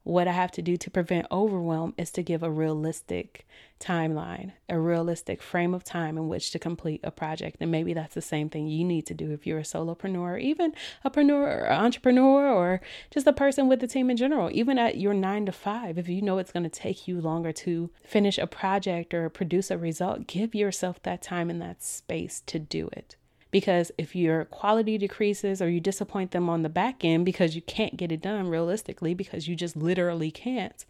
what 0.09 0.27
I 0.27 0.33
have 0.33 0.51
to 0.53 0.63
do 0.63 0.79
to 0.79 0.91
prevent 0.91 1.27
overwhelm 1.31 1.93
is 1.99 2.11
to 2.13 2.23
give 2.23 2.43
a 2.43 2.51
realistic 2.51 3.47
timeline, 3.79 4.53
a 4.67 4.81
realistic 4.81 5.43
frame 5.43 5.75
of 5.75 5.85
time 5.85 6.17
in 6.17 6.29
which 6.29 6.51
to 6.53 6.59
complete 6.59 7.01
a 7.05 7.11
project. 7.11 7.59
And 7.61 7.71
maybe 7.71 7.93
that's 7.93 8.15
the 8.15 8.23
same 8.23 8.49
thing 8.49 8.69
you 8.69 8.87
need 8.87 9.05
to 9.09 9.15
do 9.15 9.33
if 9.33 9.47
you're 9.47 9.59
a 9.59 9.63
solopreneur, 9.63 10.21
or 10.21 10.39
even 10.39 10.73
a 11.05 11.11
preneur 11.11 11.63
or 11.63 11.71
entrepreneur, 11.71 12.49
or 12.49 12.81
just 13.11 13.27
a 13.27 13.35
person 13.35 13.69
with 13.69 13.83
a 13.83 13.87
team 13.87 14.09
in 14.09 14.17
general. 14.17 14.49
Even 14.51 14.79
at 14.79 14.97
your 14.97 15.13
nine 15.13 15.45
to 15.45 15.53
five, 15.53 15.99
if 15.99 16.09
you 16.09 16.23
know 16.23 16.39
it's 16.39 16.53
going 16.53 16.63
to 16.63 16.71
take 16.71 17.07
you 17.07 17.21
longer 17.21 17.53
to 17.53 17.91
finish 18.03 18.39
a 18.39 18.47
project 18.47 19.13
or 19.13 19.29
produce 19.29 19.71
a 19.71 19.77
result, 19.77 20.27
give 20.27 20.55
yourself 20.55 21.03
that 21.03 21.21
time 21.21 21.51
and 21.51 21.61
that 21.61 21.83
space 21.83 22.43
to 22.47 22.59
do 22.59 22.89
it. 22.95 23.17
Because 23.51 23.91
if 23.97 24.15
your 24.15 24.45
quality 24.45 24.99
decreases 24.99 25.63
or 25.63 25.71
you 25.71 25.81
disappoint 25.81 26.33
them 26.33 26.49
on 26.49 26.63
the 26.63 26.69
back 26.69 27.05
end 27.05 27.25
because 27.25 27.57
you 27.57 27.63
can't 27.63 27.97
get 27.97 28.13
it 28.13 28.21
done 28.21 28.49
realistically, 28.49 29.15
because 29.15 29.49
you 29.49 29.57
just 29.57 29.77
literally 29.77 30.31
can't, 30.31 30.85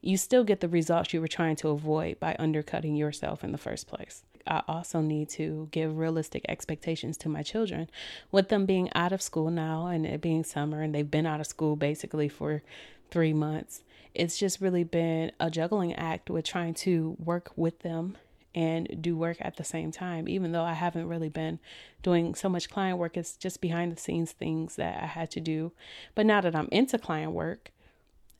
you 0.00 0.16
still 0.16 0.44
get 0.44 0.60
the 0.60 0.68
results 0.68 1.12
you 1.12 1.20
were 1.20 1.28
trying 1.28 1.56
to 1.56 1.68
avoid 1.68 2.20
by 2.20 2.36
undercutting 2.38 2.94
yourself 2.94 3.42
in 3.42 3.50
the 3.50 3.58
first 3.58 3.88
place. 3.88 4.22
I 4.46 4.62
also 4.68 5.00
need 5.00 5.28
to 5.30 5.68
give 5.72 5.98
realistic 5.98 6.44
expectations 6.48 7.16
to 7.18 7.28
my 7.28 7.42
children. 7.42 7.90
With 8.30 8.48
them 8.48 8.66
being 8.66 8.90
out 8.94 9.12
of 9.12 9.20
school 9.20 9.50
now 9.50 9.88
and 9.88 10.06
it 10.06 10.20
being 10.20 10.44
summer, 10.44 10.82
and 10.82 10.94
they've 10.94 11.10
been 11.10 11.26
out 11.26 11.40
of 11.40 11.46
school 11.46 11.74
basically 11.74 12.28
for 12.28 12.62
three 13.10 13.32
months, 13.32 13.82
it's 14.14 14.38
just 14.38 14.60
really 14.60 14.84
been 14.84 15.32
a 15.40 15.50
juggling 15.50 15.94
act 15.94 16.30
with 16.30 16.44
trying 16.44 16.74
to 16.74 17.16
work 17.18 17.50
with 17.56 17.80
them 17.80 18.16
and 18.56 19.02
do 19.02 19.14
work 19.14 19.36
at 19.40 19.56
the 19.56 19.64
same 19.64 19.92
time. 19.92 20.28
Even 20.28 20.50
though 20.50 20.64
I 20.64 20.72
haven't 20.72 21.06
really 21.06 21.28
been 21.28 21.60
doing 22.02 22.34
so 22.34 22.48
much 22.48 22.70
client 22.70 22.98
work, 22.98 23.16
it's 23.16 23.36
just 23.36 23.60
behind 23.60 23.92
the 23.92 24.00
scenes 24.00 24.32
things 24.32 24.76
that 24.76 25.02
I 25.02 25.06
had 25.06 25.30
to 25.32 25.40
do. 25.40 25.72
But 26.14 26.24
now 26.24 26.40
that 26.40 26.56
I'm 26.56 26.68
into 26.72 26.98
client 26.98 27.32
work, 27.32 27.70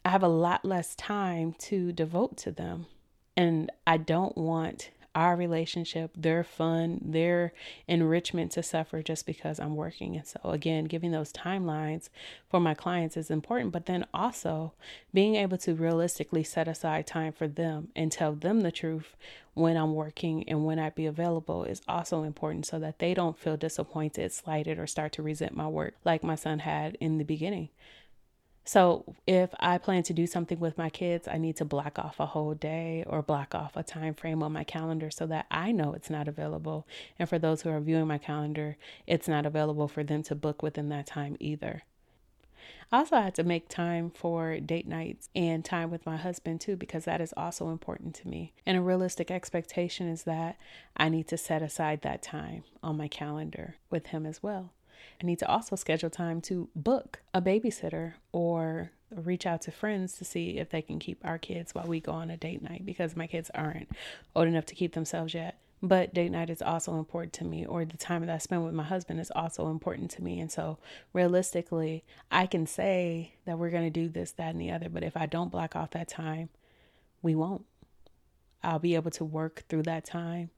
I 0.04 0.08
have 0.08 0.22
a 0.22 0.28
lot 0.28 0.64
less 0.64 0.94
time 0.96 1.54
to 1.58 1.92
devote 1.92 2.38
to 2.38 2.50
them. 2.50 2.86
And 3.36 3.70
I 3.86 3.98
don't 3.98 4.36
want 4.38 4.90
our 5.16 5.34
relationship, 5.34 6.12
their 6.14 6.44
fun, 6.44 7.00
their 7.02 7.54
enrichment 7.88 8.52
to 8.52 8.62
suffer 8.62 9.02
just 9.02 9.24
because 9.24 9.58
I'm 9.58 9.74
working. 9.74 10.14
And 10.14 10.26
so, 10.26 10.38
again, 10.44 10.84
giving 10.84 11.10
those 11.10 11.32
timelines 11.32 12.10
for 12.50 12.60
my 12.60 12.74
clients 12.74 13.16
is 13.16 13.30
important, 13.30 13.72
but 13.72 13.86
then 13.86 14.06
also 14.12 14.74
being 15.14 15.34
able 15.34 15.56
to 15.58 15.74
realistically 15.74 16.44
set 16.44 16.68
aside 16.68 17.06
time 17.06 17.32
for 17.32 17.48
them 17.48 17.88
and 17.96 18.12
tell 18.12 18.34
them 18.34 18.60
the 18.60 18.70
truth 18.70 19.16
when 19.54 19.78
I'm 19.78 19.94
working 19.94 20.46
and 20.50 20.66
when 20.66 20.78
I'd 20.78 20.94
be 20.94 21.06
available 21.06 21.64
is 21.64 21.80
also 21.88 22.22
important 22.22 22.66
so 22.66 22.78
that 22.78 22.98
they 22.98 23.14
don't 23.14 23.38
feel 23.38 23.56
disappointed, 23.56 24.30
slighted, 24.32 24.78
or 24.78 24.86
start 24.86 25.12
to 25.12 25.22
resent 25.22 25.56
my 25.56 25.66
work 25.66 25.94
like 26.04 26.22
my 26.22 26.34
son 26.34 26.58
had 26.58 26.98
in 27.00 27.16
the 27.16 27.24
beginning. 27.24 27.70
So 28.68 29.04
if 29.28 29.50
I 29.60 29.78
plan 29.78 30.02
to 30.02 30.12
do 30.12 30.26
something 30.26 30.58
with 30.58 30.76
my 30.76 30.90
kids, 30.90 31.28
I 31.28 31.38
need 31.38 31.54
to 31.58 31.64
block 31.64 32.00
off 32.00 32.18
a 32.18 32.26
whole 32.26 32.52
day 32.52 33.04
or 33.06 33.22
block 33.22 33.54
off 33.54 33.76
a 33.76 33.84
time 33.84 34.12
frame 34.12 34.42
on 34.42 34.52
my 34.52 34.64
calendar 34.64 35.08
so 35.08 35.24
that 35.26 35.46
I 35.52 35.70
know 35.70 35.92
it's 35.92 36.10
not 36.10 36.26
available. 36.26 36.84
And 37.16 37.28
for 37.28 37.38
those 37.38 37.62
who 37.62 37.70
are 37.70 37.78
viewing 37.78 38.08
my 38.08 38.18
calendar, 38.18 38.76
it's 39.06 39.28
not 39.28 39.46
available 39.46 39.86
for 39.86 40.02
them 40.02 40.24
to 40.24 40.34
book 40.34 40.64
within 40.64 40.88
that 40.88 41.06
time 41.06 41.36
either. 41.38 41.84
I 42.90 42.98
also 42.98 43.20
had 43.20 43.36
to 43.36 43.44
make 43.44 43.68
time 43.68 44.10
for 44.10 44.58
date 44.58 44.88
nights 44.88 45.28
and 45.36 45.64
time 45.64 45.88
with 45.88 46.04
my 46.04 46.16
husband 46.16 46.60
too, 46.60 46.74
because 46.74 47.04
that 47.04 47.20
is 47.20 47.32
also 47.36 47.68
important 47.68 48.16
to 48.16 48.28
me. 48.28 48.52
And 48.66 48.76
a 48.76 48.82
realistic 48.82 49.30
expectation 49.30 50.08
is 50.08 50.24
that 50.24 50.56
I 50.96 51.08
need 51.08 51.28
to 51.28 51.38
set 51.38 51.62
aside 51.62 52.02
that 52.02 52.20
time 52.20 52.64
on 52.82 52.96
my 52.96 53.06
calendar 53.06 53.76
with 53.90 54.08
him 54.08 54.26
as 54.26 54.42
well. 54.42 54.72
I 55.20 55.26
need 55.26 55.38
to 55.40 55.48
also 55.48 55.76
schedule 55.76 56.10
time 56.10 56.40
to 56.42 56.68
book 56.74 57.20
a 57.32 57.40
babysitter 57.40 58.14
or 58.32 58.90
reach 59.10 59.46
out 59.46 59.62
to 59.62 59.70
friends 59.70 60.14
to 60.18 60.24
see 60.24 60.58
if 60.58 60.70
they 60.70 60.82
can 60.82 60.98
keep 60.98 61.24
our 61.24 61.38
kids 61.38 61.74
while 61.74 61.86
we 61.86 62.00
go 62.00 62.12
on 62.12 62.30
a 62.30 62.36
date 62.36 62.62
night 62.62 62.84
because 62.84 63.16
my 63.16 63.26
kids 63.26 63.50
aren't 63.54 63.88
old 64.34 64.48
enough 64.48 64.66
to 64.66 64.74
keep 64.74 64.94
themselves 64.94 65.34
yet. 65.34 65.58
But 65.82 66.14
date 66.14 66.32
night 66.32 66.48
is 66.48 66.62
also 66.62 66.98
important 66.98 67.34
to 67.34 67.44
me, 67.44 67.66
or 67.66 67.84
the 67.84 67.98
time 67.98 68.24
that 68.24 68.34
I 68.34 68.38
spend 68.38 68.64
with 68.64 68.72
my 68.72 68.82
husband 68.82 69.20
is 69.20 69.30
also 69.30 69.68
important 69.68 70.10
to 70.12 70.22
me. 70.22 70.40
And 70.40 70.50
so, 70.50 70.78
realistically, 71.12 72.02
I 72.30 72.46
can 72.46 72.66
say 72.66 73.34
that 73.44 73.58
we're 73.58 73.70
going 73.70 73.84
to 73.84 73.90
do 73.90 74.08
this, 74.08 74.32
that, 74.32 74.50
and 74.50 74.60
the 74.60 74.70
other. 74.70 74.88
But 74.88 75.02
if 75.02 75.18
I 75.18 75.26
don't 75.26 75.52
block 75.52 75.76
off 75.76 75.90
that 75.90 76.08
time, 76.08 76.48
we 77.20 77.34
won't. 77.34 77.66
I'll 78.62 78.78
be 78.78 78.94
able 78.94 79.10
to 79.12 79.24
work 79.24 79.64
through 79.68 79.82
that 79.82 80.06
time. 80.06 80.50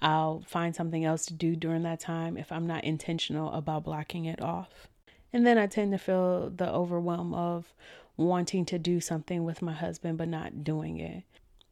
I'll 0.00 0.44
find 0.46 0.74
something 0.74 1.04
else 1.04 1.26
to 1.26 1.34
do 1.34 1.56
during 1.56 1.82
that 1.82 2.00
time 2.00 2.36
if 2.36 2.52
I'm 2.52 2.66
not 2.66 2.84
intentional 2.84 3.52
about 3.52 3.84
blocking 3.84 4.26
it 4.26 4.40
off. 4.40 4.88
And 5.32 5.46
then 5.46 5.58
I 5.58 5.66
tend 5.66 5.92
to 5.92 5.98
feel 5.98 6.50
the 6.50 6.70
overwhelm 6.70 7.34
of 7.34 7.74
wanting 8.16 8.64
to 8.66 8.78
do 8.78 9.00
something 9.00 9.44
with 9.44 9.62
my 9.62 9.72
husband 9.72 10.18
but 10.18 10.28
not 10.28 10.64
doing 10.64 10.98
it. 10.98 11.24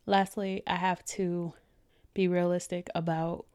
Lastly, 0.07 0.63
I 0.67 0.77
have 0.77 1.05
to 1.07 1.53
be 2.15 2.29
realistic 2.29 2.89
about 2.95 3.47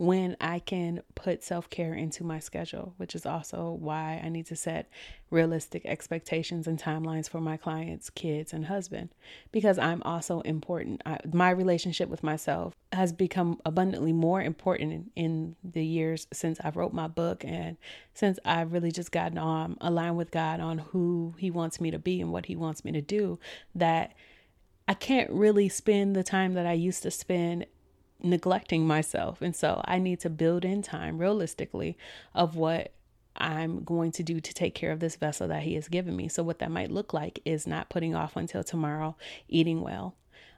when 0.00 0.34
I 0.40 0.60
can 0.60 1.02
put 1.14 1.44
self 1.44 1.68
care 1.68 1.92
into 1.92 2.24
my 2.24 2.38
schedule, 2.38 2.94
which 2.96 3.14
is 3.14 3.26
also 3.26 3.76
why 3.78 4.18
I 4.24 4.30
need 4.30 4.46
to 4.46 4.56
set 4.56 4.88
realistic 5.28 5.84
expectations 5.84 6.66
and 6.66 6.80
timelines 6.80 7.28
for 7.28 7.38
my 7.38 7.58
clients, 7.58 8.08
kids, 8.08 8.54
and 8.54 8.64
husband, 8.64 9.10
because 9.52 9.78
I'm 9.78 10.02
also 10.04 10.40
important. 10.40 11.02
I, 11.04 11.18
my 11.30 11.50
relationship 11.50 12.08
with 12.08 12.22
myself 12.22 12.72
has 12.94 13.12
become 13.12 13.60
abundantly 13.66 14.14
more 14.14 14.40
important 14.40 14.92
in, 14.92 15.10
in, 15.16 15.56
the 15.62 15.84
years 15.84 16.26
since 16.32 16.58
I 16.64 16.70
wrote 16.70 16.94
my 16.94 17.06
book 17.06 17.44
and 17.44 17.76
since 18.14 18.38
I've 18.42 18.72
really 18.72 18.92
just 18.92 19.12
gotten 19.12 19.36
on 19.36 19.76
aligned 19.82 20.16
with 20.16 20.30
God 20.30 20.60
on 20.60 20.78
who 20.78 21.34
He 21.36 21.50
wants 21.50 21.78
me 21.78 21.90
to 21.90 21.98
be 21.98 22.22
and 22.22 22.32
what 22.32 22.46
He 22.46 22.56
wants 22.56 22.86
me 22.86 22.92
to 22.92 23.02
do. 23.02 23.38
That 23.74 24.14
I 24.88 24.94
can't 24.94 25.28
really 25.30 25.68
spend 25.68 26.16
the 26.16 26.24
time 26.24 26.54
that 26.54 26.64
I 26.64 26.72
used 26.72 27.02
to 27.02 27.10
spend 27.10 27.66
neglecting 28.22 28.86
myself. 28.86 29.42
And 29.42 29.54
so 29.54 29.80
I 29.84 29.98
need 29.98 30.20
to 30.20 30.30
build 30.30 30.64
in 30.64 30.82
time 30.82 31.18
realistically 31.18 31.96
of 32.34 32.56
what 32.56 32.92
I'm 33.36 33.84
going 33.84 34.12
to 34.12 34.22
do 34.22 34.40
to 34.40 34.54
take 34.54 34.74
care 34.74 34.92
of 34.92 35.00
this 35.00 35.16
vessel 35.16 35.48
that 35.48 35.62
He 35.62 35.74
has 35.74 35.88
given 35.88 36.16
me. 36.16 36.28
So, 36.28 36.42
what 36.42 36.58
that 36.58 36.70
might 36.70 36.90
look 36.90 37.14
like 37.14 37.40
is 37.44 37.66
not 37.66 37.88
putting 37.88 38.14
off 38.14 38.36
until 38.36 38.62
tomorrow 38.62 39.16
eating 39.48 39.80
well, 39.80 40.14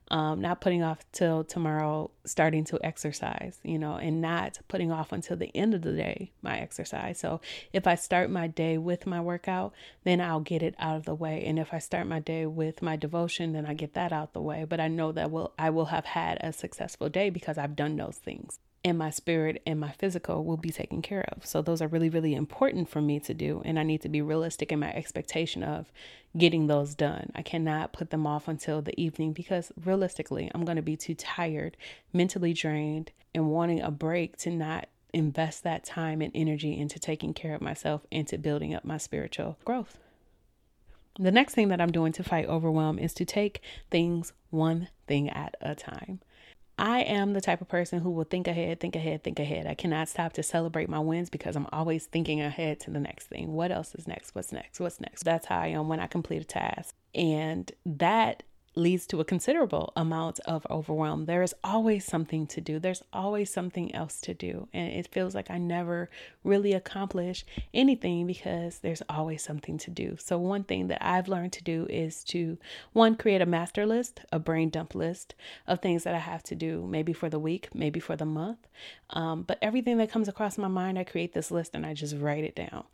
um, 0.08 0.40
not 0.40 0.60
putting 0.60 0.82
off 0.82 1.04
till 1.12 1.44
tomorrow 1.44 2.10
starting 2.24 2.64
to 2.64 2.78
exercise, 2.84 3.58
you 3.62 3.78
know, 3.78 3.94
and 3.94 4.20
not 4.20 4.58
putting 4.68 4.92
off 4.92 5.12
until 5.12 5.36
the 5.36 5.54
end 5.56 5.74
of 5.74 5.82
the 5.82 5.92
day 5.92 6.32
my 6.42 6.58
exercise. 6.58 7.18
So 7.18 7.40
if 7.72 7.86
I 7.86 7.94
start 7.94 8.30
my 8.30 8.46
day 8.46 8.78
with 8.78 9.06
my 9.06 9.20
workout, 9.20 9.72
then 10.04 10.20
I'll 10.20 10.40
get 10.40 10.62
it 10.62 10.74
out 10.78 10.96
of 10.96 11.04
the 11.04 11.14
way. 11.14 11.44
And 11.44 11.58
if 11.58 11.72
I 11.72 11.78
start 11.78 12.06
my 12.06 12.20
day 12.20 12.46
with 12.46 12.82
my 12.82 12.96
devotion, 12.96 13.52
then 13.52 13.66
I 13.66 13.74
get 13.74 13.94
that 13.94 14.12
out 14.12 14.32
the 14.32 14.42
way. 14.42 14.64
But 14.68 14.80
I 14.80 14.88
know 14.88 15.12
that 15.12 15.30
will 15.30 15.52
I 15.58 15.70
will 15.70 15.86
have 15.86 16.04
had 16.04 16.38
a 16.40 16.52
successful 16.52 17.08
day 17.08 17.30
because 17.30 17.56
I've 17.56 17.76
done 17.76 17.96
those 17.96 18.16
things 18.16 18.58
and 18.84 18.98
my 18.98 19.10
spirit 19.10 19.62
and 19.64 19.78
my 19.78 19.92
physical 19.92 20.44
will 20.44 20.56
be 20.56 20.70
taken 20.70 21.02
care 21.02 21.24
of. 21.32 21.46
So 21.46 21.62
those 21.62 21.80
are 21.80 21.88
really, 21.88 22.08
really 22.08 22.34
important 22.34 22.88
for 22.88 23.00
me 23.00 23.20
to 23.20 23.34
do. 23.34 23.62
And 23.64 23.78
I 23.78 23.84
need 23.84 24.02
to 24.02 24.08
be 24.08 24.20
realistic 24.22 24.72
in 24.72 24.80
my 24.80 24.92
expectation 24.92 25.62
of 25.62 25.92
getting 26.36 26.66
those 26.66 26.94
done. 26.94 27.30
I 27.34 27.42
cannot 27.42 27.92
put 27.92 28.10
them 28.10 28.26
off 28.26 28.48
until 28.48 28.82
the 28.82 28.98
evening 29.00 29.32
because 29.32 29.70
realistically, 29.84 30.50
I'm 30.54 30.64
going 30.64 30.76
to 30.76 30.82
be 30.82 30.96
too 30.96 31.14
tired, 31.14 31.76
mentally 32.12 32.52
drained, 32.52 33.12
and 33.34 33.50
wanting 33.50 33.80
a 33.80 33.90
break 33.90 34.36
to 34.38 34.50
not 34.50 34.88
invest 35.12 35.62
that 35.62 35.84
time 35.84 36.20
and 36.20 36.32
energy 36.34 36.76
into 36.78 36.98
taking 36.98 37.34
care 37.34 37.54
of 37.54 37.60
myself 37.60 38.04
and 38.10 38.26
to 38.28 38.38
building 38.38 38.74
up 38.74 38.84
my 38.84 38.96
spiritual 38.96 39.58
growth. 39.64 39.98
The 41.18 41.30
next 41.30 41.54
thing 41.54 41.68
that 41.68 41.80
I'm 41.80 41.92
doing 41.92 42.12
to 42.14 42.24
fight 42.24 42.46
overwhelm 42.46 42.98
is 42.98 43.12
to 43.14 43.24
take 43.26 43.60
things 43.90 44.32
one 44.50 44.88
thing 45.06 45.28
at 45.28 45.56
a 45.60 45.74
time. 45.74 46.20
I 46.82 47.02
am 47.02 47.32
the 47.32 47.40
type 47.40 47.60
of 47.60 47.68
person 47.68 48.00
who 48.00 48.10
will 48.10 48.24
think 48.24 48.48
ahead, 48.48 48.80
think 48.80 48.96
ahead, 48.96 49.22
think 49.22 49.38
ahead. 49.38 49.68
I 49.68 49.74
cannot 49.74 50.08
stop 50.08 50.32
to 50.32 50.42
celebrate 50.42 50.88
my 50.88 50.98
wins 50.98 51.30
because 51.30 51.54
I'm 51.54 51.68
always 51.70 52.06
thinking 52.06 52.40
ahead 52.40 52.80
to 52.80 52.90
the 52.90 52.98
next 52.98 53.28
thing. 53.28 53.52
What 53.52 53.70
else 53.70 53.94
is 53.94 54.08
next? 54.08 54.34
What's 54.34 54.50
next? 54.50 54.80
What's 54.80 55.00
next? 55.00 55.22
That's 55.22 55.46
how 55.46 55.60
I 55.60 55.68
am 55.68 55.86
when 55.86 56.00
I 56.00 56.08
complete 56.08 56.42
a 56.42 56.44
task. 56.44 56.96
And 57.14 57.70
that 57.86 58.42
leads 58.74 59.06
to 59.06 59.20
a 59.20 59.24
considerable 59.24 59.92
amount 59.96 60.40
of 60.40 60.66
overwhelm. 60.70 61.26
There 61.26 61.42
is 61.42 61.54
always 61.62 62.04
something 62.04 62.46
to 62.48 62.60
do, 62.60 62.78
there's 62.78 63.02
always 63.12 63.52
something 63.52 63.94
else 63.94 64.20
to 64.22 64.34
do. 64.34 64.68
And 64.72 64.92
it 64.92 65.08
feels 65.08 65.34
like 65.34 65.50
I 65.50 65.58
never 65.58 66.08
really 66.42 66.72
accomplish 66.72 67.44
anything 67.74 68.26
because 68.26 68.78
there's 68.78 69.02
always 69.08 69.42
something 69.42 69.78
to 69.78 69.90
do. 69.90 70.16
So, 70.18 70.38
one 70.38 70.64
thing 70.64 70.88
that 70.88 71.04
I've 71.04 71.28
learned 71.28 71.52
to 71.54 71.62
do 71.62 71.86
is 71.90 72.24
to 72.24 72.58
one, 72.92 73.16
create 73.16 73.42
a 73.42 73.46
master 73.46 73.86
list, 73.86 74.20
a 74.32 74.38
brain 74.38 74.70
dump 74.70 74.94
list 74.94 75.34
of 75.66 75.80
things 75.80 76.04
that 76.04 76.14
I 76.14 76.18
have 76.18 76.42
to 76.44 76.54
do, 76.54 76.86
maybe 76.88 77.12
for 77.12 77.28
the 77.28 77.38
week, 77.38 77.68
maybe 77.74 78.00
for 78.00 78.16
the 78.16 78.24
month. 78.24 78.66
Um, 79.10 79.42
but 79.42 79.58
everything 79.60 79.98
that 79.98 80.10
comes 80.10 80.28
across 80.28 80.56
my 80.56 80.68
mind, 80.68 80.98
I 80.98 81.04
create 81.04 81.34
this 81.34 81.50
list 81.50 81.72
and 81.74 81.84
I 81.84 81.94
just 81.94 82.16
write 82.16 82.44
it 82.44 82.56
down. 82.56 82.84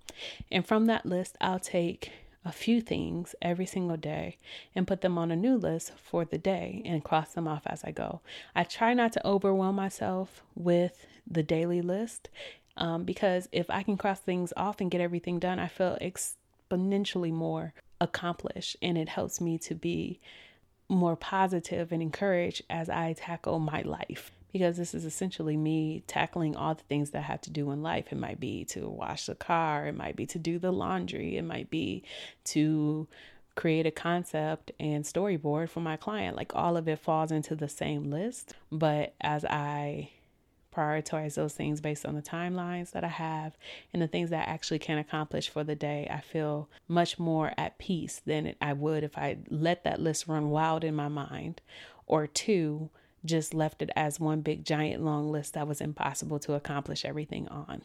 And 0.50 0.66
from 0.66 0.86
that 0.86 1.06
list, 1.06 1.36
I'll 1.40 1.60
take 1.60 2.10
a 2.48 2.52
few 2.52 2.80
things 2.80 3.34
every 3.42 3.66
single 3.66 3.98
day 3.98 4.38
and 4.74 4.86
put 4.86 5.02
them 5.02 5.18
on 5.18 5.30
a 5.30 5.36
new 5.36 5.54
list 5.54 5.92
for 5.96 6.24
the 6.24 6.38
day 6.38 6.80
and 6.86 7.04
cross 7.04 7.34
them 7.34 7.46
off 7.46 7.62
as 7.66 7.84
I 7.84 7.90
go. 7.90 8.22
I 8.56 8.64
try 8.64 8.94
not 8.94 9.12
to 9.12 9.26
overwhelm 9.26 9.76
myself 9.76 10.42
with 10.54 11.06
the 11.30 11.42
daily 11.42 11.82
list 11.82 12.30
um, 12.78 13.04
because 13.04 13.50
if 13.52 13.68
I 13.68 13.82
can 13.82 13.98
cross 13.98 14.20
things 14.20 14.54
off 14.56 14.80
and 14.80 14.90
get 14.90 15.02
everything 15.02 15.38
done, 15.38 15.58
I 15.58 15.68
feel 15.68 15.98
exponentially 16.00 17.30
more 17.30 17.74
accomplished 18.00 18.78
and 18.80 18.96
it 18.96 19.10
helps 19.10 19.42
me 19.42 19.58
to 19.58 19.74
be 19.74 20.18
more 20.88 21.16
positive 21.16 21.92
and 21.92 22.00
encouraged 22.00 22.62
as 22.70 22.88
I 22.88 23.12
tackle 23.12 23.58
my 23.58 23.82
life 23.82 24.32
because 24.52 24.76
this 24.76 24.94
is 24.94 25.04
essentially 25.04 25.56
me 25.56 26.02
tackling 26.06 26.56
all 26.56 26.74
the 26.74 26.82
things 26.84 27.10
that 27.10 27.18
I 27.18 27.22
have 27.22 27.40
to 27.42 27.50
do 27.50 27.70
in 27.70 27.82
life. 27.82 28.06
It 28.10 28.18
might 28.18 28.40
be 28.40 28.64
to 28.66 28.88
wash 28.88 29.26
the 29.26 29.34
car, 29.34 29.86
it 29.86 29.96
might 29.96 30.16
be 30.16 30.26
to 30.26 30.38
do 30.38 30.58
the 30.58 30.72
laundry, 30.72 31.36
it 31.36 31.44
might 31.44 31.70
be 31.70 32.02
to 32.44 33.06
create 33.58 33.86
a 33.86 33.90
concept 33.90 34.70
and 34.78 35.04
storyboard 35.04 35.68
for 35.68 35.80
my 35.80 35.96
client. 35.96 36.36
Like 36.36 36.54
all 36.54 36.76
of 36.76 36.86
it 36.86 37.00
falls 37.00 37.32
into 37.32 37.56
the 37.56 37.68
same 37.68 38.08
list. 38.08 38.54
But 38.70 39.14
as 39.20 39.44
I 39.44 40.10
prioritize 40.74 41.34
those 41.34 41.54
things 41.54 41.80
based 41.80 42.06
on 42.06 42.14
the 42.14 42.22
timelines 42.22 42.92
that 42.92 43.02
I 43.02 43.08
have 43.08 43.56
and 43.92 44.00
the 44.00 44.06
things 44.06 44.30
that 44.30 44.46
I 44.46 44.52
actually 44.52 44.78
can 44.78 44.98
accomplish 44.98 45.48
for 45.48 45.64
the 45.64 45.74
day, 45.74 46.06
I 46.08 46.20
feel 46.20 46.68
much 46.86 47.18
more 47.18 47.52
at 47.58 47.78
peace 47.78 48.22
than 48.24 48.54
I 48.62 48.74
would 48.74 49.02
if 49.02 49.18
I 49.18 49.38
let 49.50 49.82
that 49.82 50.00
list 50.00 50.28
run 50.28 50.50
wild 50.50 50.84
in 50.84 50.94
my 50.94 51.08
mind. 51.08 51.60
Or 52.06 52.28
two, 52.28 52.90
just 53.24 53.54
left 53.54 53.82
it 53.82 53.90
as 53.96 54.20
one 54.20 54.40
big 54.40 54.64
giant 54.64 55.02
long 55.02 55.30
list 55.30 55.54
that 55.54 55.68
was 55.68 55.80
impossible 55.80 56.38
to 56.40 56.54
accomplish 56.54 57.04
everything 57.04 57.48
on. 57.48 57.82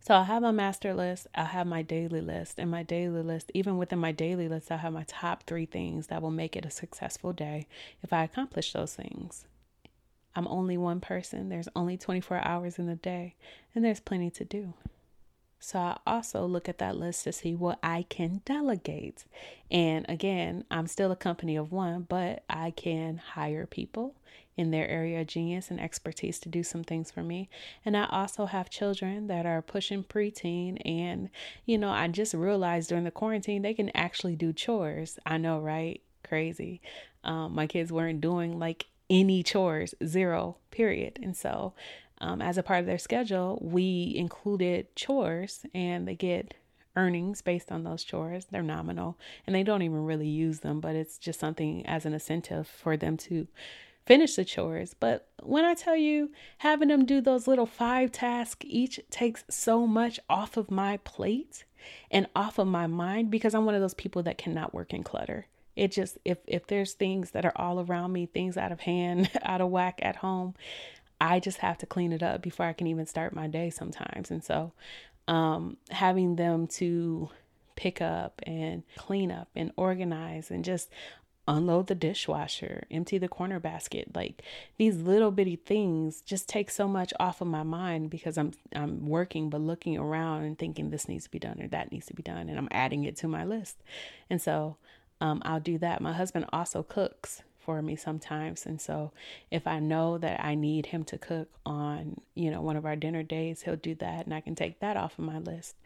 So 0.00 0.14
I'll 0.14 0.24
have 0.24 0.42
a 0.42 0.52
master 0.52 0.94
list, 0.94 1.26
I'll 1.34 1.46
have 1.46 1.66
my 1.66 1.82
daily 1.82 2.20
list, 2.20 2.58
and 2.58 2.70
my 2.70 2.82
daily 2.82 3.22
list, 3.22 3.50
even 3.52 3.76
within 3.76 3.98
my 3.98 4.12
daily 4.12 4.48
list, 4.48 4.72
I'll 4.72 4.78
have 4.78 4.92
my 4.92 5.04
top 5.06 5.42
three 5.42 5.66
things 5.66 6.06
that 6.06 6.22
will 6.22 6.30
make 6.30 6.56
it 6.56 6.64
a 6.64 6.70
successful 6.70 7.32
day 7.32 7.66
if 8.02 8.12
I 8.12 8.24
accomplish 8.24 8.72
those 8.72 8.94
things. 8.94 9.44
I'm 10.34 10.46
only 10.46 10.78
one 10.78 11.00
person, 11.00 11.48
there's 11.48 11.68
only 11.74 11.96
24 11.98 12.38
hours 12.46 12.78
in 12.78 12.86
the 12.86 12.94
day, 12.94 13.34
and 13.74 13.84
there's 13.84 14.00
plenty 14.00 14.30
to 14.30 14.44
do. 14.44 14.72
So 15.60 15.78
I 15.78 15.98
also 16.06 16.46
look 16.46 16.68
at 16.68 16.78
that 16.78 16.96
list 16.96 17.24
to 17.24 17.32
see 17.32 17.54
what 17.54 17.78
I 17.82 18.06
can 18.08 18.42
delegate. 18.44 19.24
And 19.70 20.06
again, 20.08 20.64
I'm 20.70 20.86
still 20.86 21.10
a 21.10 21.16
company 21.16 21.56
of 21.56 21.72
one, 21.72 22.06
but 22.08 22.44
I 22.48 22.70
can 22.70 23.18
hire 23.18 23.66
people 23.66 24.14
in 24.56 24.70
their 24.72 24.88
area 24.88 25.20
of 25.20 25.26
genius 25.28 25.70
and 25.70 25.80
expertise 25.80 26.40
to 26.40 26.48
do 26.48 26.62
some 26.64 26.82
things 26.82 27.10
for 27.10 27.22
me. 27.22 27.48
And 27.84 27.96
I 27.96 28.06
also 28.10 28.46
have 28.46 28.68
children 28.70 29.28
that 29.28 29.46
are 29.46 29.62
pushing 29.62 30.02
preteen. 30.02 30.80
And, 30.84 31.30
you 31.64 31.78
know, 31.78 31.90
I 31.90 32.08
just 32.08 32.34
realized 32.34 32.88
during 32.88 33.04
the 33.04 33.10
quarantine, 33.10 33.62
they 33.62 33.74
can 33.74 33.90
actually 33.94 34.34
do 34.34 34.52
chores. 34.52 35.18
I 35.24 35.38
know, 35.38 35.60
right? 35.60 36.00
Crazy. 36.24 36.80
Um, 37.22 37.54
my 37.54 37.66
kids 37.66 37.92
weren't 37.92 38.20
doing 38.20 38.58
like 38.58 38.86
any 39.10 39.42
chores, 39.42 39.94
zero, 40.04 40.56
period. 40.70 41.18
And 41.22 41.36
so 41.36 41.74
um, 42.20 42.42
as 42.42 42.58
a 42.58 42.62
part 42.62 42.80
of 42.80 42.86
their 42.86 42.98
schedule, 42.98 43.58
we 43.62 44.12
included 44.16 44.94
chores 44.96 45.64
and 45.74 46.06
they 46.06 46.16
get 46.16 46.54
earnings 46.96 47.42
based 47.42 47.70
on 47.70 47.84
those 47.84 48.02
chores. 48.02 48.46
They're 48.50 48.62
nominal 48.62 49.18
and 49.46 49.54
they 49.54 49.62
don't 49.62 49.82
even 49.82 50.04
really 50.04 50.28
use 50.28 50.60
them, 50.60 50.80
but 50.80 50.96
it's 50.96 51.16
just 51.16 51.38
something 51.38 51.86
as 51.86 52.04
an 52.04 52.12
incentive 52.12 52.66
for 52.66 52.96
them 52.96 53.16
to 53.18 53.46
finish 54.04 54.34
the 54.34 54.44
chores. 54.44 54.94
But 54.98 55.28
when 55.42 55.64
I 55.64 55.74
tell 55.74 55.96
you, 55.96 56.30
having 56.58 56.88
them 56.88 57.04
do 57.04 57.20
those 57.20 57.46
little 57.46 57.66
five 57.66 58.10
tasks 58.10 58.66
each 58.68 58.98
takes 59.10 59.44
so 59.48 59.86
much 59.86 60.18
off 60.28 60.56
of 60.56 60.70
my 60.70 60.96
plate 60.98 61.64
and 62.10 62.26
off 62.34 62.58
of 62.58 62.66
my 62.66 62.86
mind 62.86 63.30
because 63.30 63.54
I'm 63.54 63.64
one 63.64 63.74
of 63.74 63.80
those 63.80 63.94
people 63.94 64.22
that 64.24 64.38
cannot 64.38 64.74
work 64.74 64.92
in 64.92 65.04
clutter. 65.04 65.46
It 65.78 65.92
just 65.92 66.18
if 66.24 66.38
if 66.46 66.66
there's 66.66 66.92
things 66.92 67.30
that 67.30 67.44
are 67.44 67.52
all 67.56 67.80
around 67.80 68.12
me, 68.12 68.26
things 68.26 68.56
out 68.56 68.72
of 68.72 68.80
hand, 68.80 69.30
out 69.42 69.60
of 69.60 69.68
whack 69.70 70.00
at 70.02 70.16
home, 70.16 70.54
I 71.20 71.40
just 71.40 71.58
have 71.58 71.78
to 71.78 71.86
clean 71.86 72.12
it 72.12 72.22
up 72.22 72.42
before 72.42 72.66
I 72.66 72.72
can 72.72 72.88
even 72.88 73.06
start 73.06 73.34
my 73.34 73.46
day 73.46 73.70
sometimes. 73.70 74.30
And 74.30 74.42
so, 74.42 74.72
um, 75.28 75.76
having 75.90 76.36
them 76.36 76.66
to 76.78 77.30
pick 77.76 78.02
up 78.02 78.40
and 78.42 78.82
clean 78.96 79.30
up 79.30 79.48
and 79.54 79.70
organize 79.76 80.50
and 80.50 80.64
just 80.64 80.90
unload 81.46 81.86
the 81.86 81.94
dishwasher, 81.94 82.84
empty 82.90 83.16
the 83.16 83.28
corner 83.28 83.60
basket, 83.60 84.14
like 84.14 84.42
these 84.76 84.96
little 84.96 85.30
bitty 85.30 85.56
things 85.56 86.20
just 86.20 86.48
take 86.48 86.70
so 86.70 86.88
much 86.88 87.12
off 87.20 87.40
of 87.40 87.46
my 87.46 87.62
mind 87.62 88.10
because 88.10 88.36
I'm 88.36 88.52
I'm 88.74 89.06
working 89.06 89.48
but 89.48 89.60
looking 89.60 89.96
around 89.96 90.42
and 90.42 90.58
thinking 90.58 90.90
this 90.90 91.08
needs 91.08 91.24
to 91.24 91.30
be 91.30 91.38
done 91.38 91.62
or 91.62 91.68
that 91.68 91.92
needs 91.92 92.06
to 92.06 92.14
be 92.14 92.22
done 92.22 92.48
and 92.48 92.58
I'm 92.58 92.68
adding 92.72 93.04
it 93.04 93.16
to 93.18 93.28
my 93.28 93.44
list. 93.44 93.76
And 94.28 94.42
so 94.42 94.76
um, 95.20 95.42
I'll 95.44 95.60
do 95.60 95.78
that. 95.78 96.00
My 96.00 96.12
husband 96.12 96.46
also 96.52 96.82
cooks 96.82 97.42
for 97.68 97.82
me 97.82 97.96
sometimes. 97.96 98.64
And 98.64 98.80
so 98.80 99.12
if 99.50 99.66
I 99.66 99.78
know 99.78 100.16
that 100.16 100.42
I 100.42 100.54
need 100.54 100.86
him 100.86 101.04
to 101.04 101.18
cook 101.18 101.50
on, 101.66 102.18
you 102.34 102.50
know, 102.50 102.62
one 102.62 102.76
of 102.76 102.86
our 102.86 102.96
dinner 102.96 103.22
days, 103.22 103.60
he'll 103.60 103.76
do 103.76 103.94
that 103.96 104.24
and 104.24 104.34
I 104.34 104.40
can 104.40 104.54
take 104.54 104.80
that 104.80 104.96
off 104.96 105.18
of 105.18 105.24
my 105.26 105.38
list. 105.38 105.76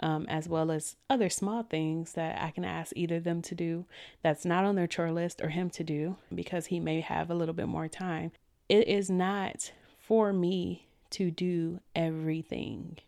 Um, 0.00 0.26
as 0.28 0.46
well 0.48 0.70
as 0.70 0.96
other 1.08 1.28
small 1.30 1.62
things 1.62 2.12
that 2.12 2.40
I 2.40 2.50
can 2.50 2.64
ask 2.64 2.92
either 2.96 3.18
them 3.18 3.40
to 3.42 3.54
do 3.54 3.86
that's 4.22 4.44
not 4.44 4.64
on 4.64 4.76
their 4.76 4.86
chore 4.86 5.10
list 5.10 5.40
or 5.42 5.48
him 5.48 5.70
to 5.70 5.84
do 5.84 6.16
because 6.34 6.66
he 6.66 6.80
may 6.80 7.00
have 7.00 7.30
a 7.30 7.34
little 7.34 7.54
bit 7.54 7.68
more 7.68 7.88
time. 7.88 8.32
It 8.68 8.88
is 8.88 9.10
not 9.10 9.72
for 9.98 10.32
me 10.32 10.86
to 11.10 11.30
do 11.30 11.80
everything. 11.94 12.98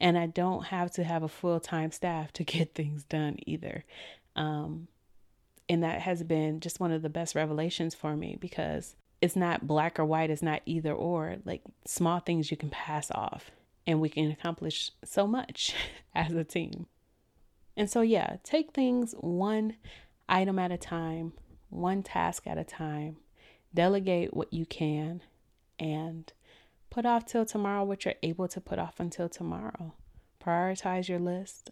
And 0.00 0.18
I 0.18 0.26
don't 0.26 0.66
have 0.66 0.90
to 0.92 1.04
have 1.04 1.22
a 1.22 1.28
full 1.28 1.60
time 1.60 1.90
staff 1.90 2.32
to 2.34 2.44
get 2.44 2.74
things 2.74 3.04
done 3.04 3.38
either. 3.46 3.84
Um, 4.36 4.88
and 5.68 5.82
that 5.82 6.02
has 6.02 6.22
been 6.22 6.60
just 6.60 6.80
one 6.80 6.92
of 6.92 7.02
the 7.02 7.08
best 7.08 7.34
revelations 7.34 7.94
for 7.94 8.16
me 8.16 8.36
because 8.40 8.96
it's 9.20 9.36
not 9.36 9.66
black 9.66 9.98
or 9.98 10.04
white, 10.04 10.30
it's 10.30 10.42
not 10.42 10.62
either 10.66 10.92
or. 10.92 11.36
Like 11.44 11.62
small 11.86 12.20
things 12.20 12.50
you 12.50 12.56
can 12.56 12.70
pass 12.70 13.10
off, 13.10 13.50
and 13.86 14.00
we 14.00 14.08
can 14.08 14.30
accomplish 14.30 14.90
so 15.04 15.26
much 15.26 15.74
as 16.14 16.32
a 16.32 16.44
team. 16.44 16.86
And 17.76 17.88
so, 17.88 18.02
yeah, 18.02 18.36
take 18.42 18.72
things 18.72 19.14
one 19.18 19.76
item 20.28 20.58
at 20.58 20.72
a 20.72 20.76
time, 20.76 21.32
one 21.70 22.02
task 22.02 22.46
at 22.46 22.58
a 22.58 22.64
time, 22.64 23.16
delegate 23.72 24.34
what 24.34 24.52
you 24.52 24.66
can, 24.66 25.22
and 25.78 26.30
put 26.90 27.06
off 27.06 27.24
till 27.24 27.46
tomorrow 27.46 27.84
what 27.84 28.04
you're 28.04 28.14
able 28.22 28.48
to 28.48 28.60
put 28.60 28.78
off 28.78 29.00
until 29.00 29.28
tomorrow. 29.28 29.94
Prioritize 30.44 31.08
your 31.08 31.18
list. 31.18 31.70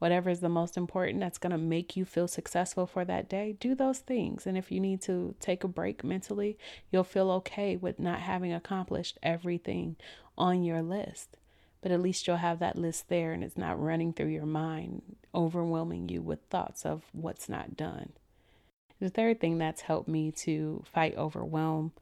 Whatever 0.00 0.30
is 0.30 0.40
the 0.40 0.48
most 0.48 0.78
important 0.78 1.20
that's 1.20 1.36
going 1.36 1.50
to 1.50 1.58
make 1.58 1.94
you 1.94 2.06
feel 2.06 2.26
successful 2.26 2.86
for 2.86 3.04
that 3.04 3.28
day, 3.28 3.56
do 3.60 3.74
those 3.74 3.98
things. 3.98 4.46
And 4.46 4.56
if 4.56 4.72
you 4.72 4.80
need 4.80 5.02
to 5.02 5.34
take 5.40 5.62
a 5.62 5.68
break 5.68 6.02
mentally, 6.02 6.56
you'll 6.90 7.04
feel 7.04 7.30
okay 7.32 7.76
with 7.76 8.00
not 8.00 8.20
having 8.20 8.50
accomplished 8.50 9.18
everything 9.22 9.96
on 10.38 10.64
your 10.64 10.80
list. 10.80 11.36
But 11.82 11.92
at 11.92 12.00
least 12.00 12.26
you'll 12.26 12.38
have 12.38 12.60
that 12.60 12.78
list 12.78 13.10
there 13.10 13.34
and 13.34 13.44
it's 13.44 13.58
not 13.58 13.78
running 13.78 14.14
through 14.14 14.28
your 14.28 14.46
mind, 14.46 15.02
overwhelming 15.34 16.08
you 16.08 16.22
with 16.22 16.40
thoughts 16.48 16.86
of 16.86 17.02
what's 17.12 17.50
not 17.50 17.76
done. 17.76 18.14
The 19.00 19.10
third 19.10 19.38
thing 19.38 19.58
that's 19.58 19.82
helped 19.82 20.08
me 20.08 20.32
to 20.32 20.82
fight 20.90 21.14
overwhelm 21.18 21.92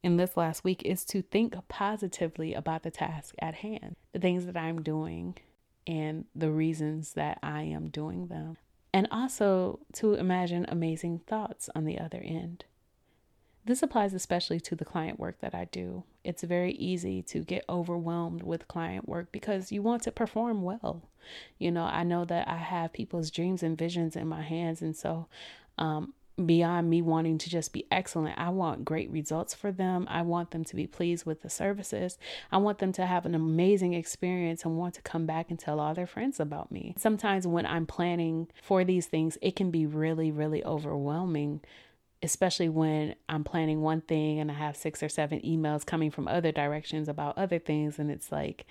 in 0.00 0.16
this 0.16 0.36
last 0.36 0.62
week 0.62 0.82
is 0.84 1.04
to 1.06 1.22
think 1.22 1.56
positively 1.66 2.54
about 2.54 2.84
the 2.84 2.90
task 2.92 3.34
at 3.40 3.56
hand, 3.56 3.96
the 4.12 4.20
things 4.20 4.46
that 4.46 4.56
I'm 4.56 4.82
doing, 4.82 5.36
and 5.86 6.24
the 6.34 6.50
reasons 6.50 7.14
that 7.14 7.38
I 7.42 7.62
am 7.62 7.88
doing 7.88 8.28
them. 8.28 8.56
And 8.92 9.08
also 9.10 9.80
to 9.94 10.14
imagine 10.14 10.66
amazing 10.68 11.20
thoughts 11.26 11.70
on 11.74 11.84
the 11.84 11.98
other 11.98 12.22
end. 12.24 12.64
This 13.64 13.82
applies 13.82 14.12
especially 14.12 14.60
to 14.60 14.74
the 14.74 14.84
client 14.84 15.20
work 15.20 15.40
that 15.40 15.54
I 15.54 15.66
do. 15.66 16.02
It's 16.24 16.42
very 16.42 16.72
easy 16.72 17.22
to 17.22 17.40
get 17.40 17.64
overwhelmed 17.68 18.42
with 18.42 18.68
client 18.68 19.08
work 19.08 19.30
because 19.30 19.70
you 19.70 19.82
want 19.82 20.02
to 20.02 20.12
perform 20.12 20.62
well. 20.62 21.08
You 21.58 21.70
know, 21.70 21.84
I 21.84 22.02
know 22.02 22.24
that 22.24 22.48
I 22.48 22.56
have 22.56 22.92
people's 22.92 23.30
dreams 23.30 23.62
and 23.62 23.78
visions 23.78 24.16
in 24.16 24.26
my 24.26 24.42
hands, 24.42 24.82
and 24.82 24.96
so 24.96 25.28
um, 25.78 26.12
beyond 26.44 26.88
me 26.88 27.02
wanting 27.02 27.38
to 27.38 27.50
just 27.50 27.72
be 27.72 27.86
excellent. 27.90 28.38
I 28.38 28.48
want 28.48 28.84
great 28.84 29.10
results 29.10 29.54
for 29.54 29.70
them. 29.70 30.06
I 30.08 30.22
want 30.22 30.50
them 30.50 30.64
to 30.64 30.76
be 30.76 30.86
pleased 30.86 31.26
with 31.26 31.42
the 31.42 31.50
services. 31.50 32.18
I 32.50 32.58
want 32.58 32.78
them 32.78 32.92
to 32.92 33.06
have 33.06 33.26
an 33.26 33.34
amazing 33.34 33.94
experience 33.94 34.64
and 34.64 34.76
want 34.76 34.94
to 34.94 35.02
come 35.02 35.26
back 35.26 35.50
and 35.50 35.58
tell 35.58 35.78
all 35.78 35.94
their 35.94 36.06
friends 36.06 36.40
about 36.40 36.72
me. 36.72 36.94
Sometimes 36.96 37.46
when 37.46 37.66
I'm 37.66 37.86
planning 37.86 38.48
for 38.62 38.84
these 38.84 39.06
things, 39.06 39.36
it 39.42 39.56
can 39.56 39.70
be 39.70 39.86
really, 39.86 40.30
really 40.30 40.64
overwhelming 40.64 41.60
especially 42.22 42.68
when 42.68 43.14
I'm 43.28 43.44
planning 43.44 43.82
one 43.82 44.00
thing 44.00 44.38
and 44.38 44.50
I 44.50 44.54
have 44.54 44.76
six 44.76 45.02
or 45.02 45.08
seven 45.08 45.40
emails 45.40 45.84
coming 45.84 46.10
from 46.10 46.28
other 46.28 46.52
directions 46.52 47.08
about 47.08 47.36
other 47.36 47.58
things. 47.58 47.98
And 47.98 48.10
it's 48.10 48.30
like 48.30 48.64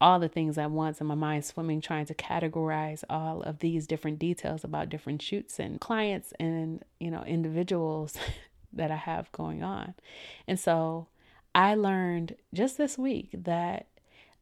all 0.00 0.18
the 0.18 0.28
things 0.28 0.58
at 0.58 0.70
once, 0.70 1.00
and 1.00 1.08
my 1.08 1.14
mind 1.14 1.44
swimming, 1.44 1.80
trying 1.80 2.06
to 2.06 2.14
categorize 2.14 3.02
all 3.10 3.42
of 3.42 3.58
these 3.58 3.86
different 3.86 4.18
details 4.18 4.62
about 4.62 4.88
different 4.88 5.22
shoots 5.22 5.58
and 5.58 5.80
clients 5.80 6.32
and, 6.38 6.84
you 7.00 7.10
know, 7.10 7.24
individuals 7.24 8.16
that 8.72 8.90
I 8.90 8.96
have 8.96 9.32
going 9.32 9.62
on. 9.62 9.94
And 10.46 10.60
so 10.60 11.08
I 11.54 11.74
learned 11.74 12.36
just 12.54 12.78
this 12.78 12.96
week 12.96 13.30
that 13.32 13.87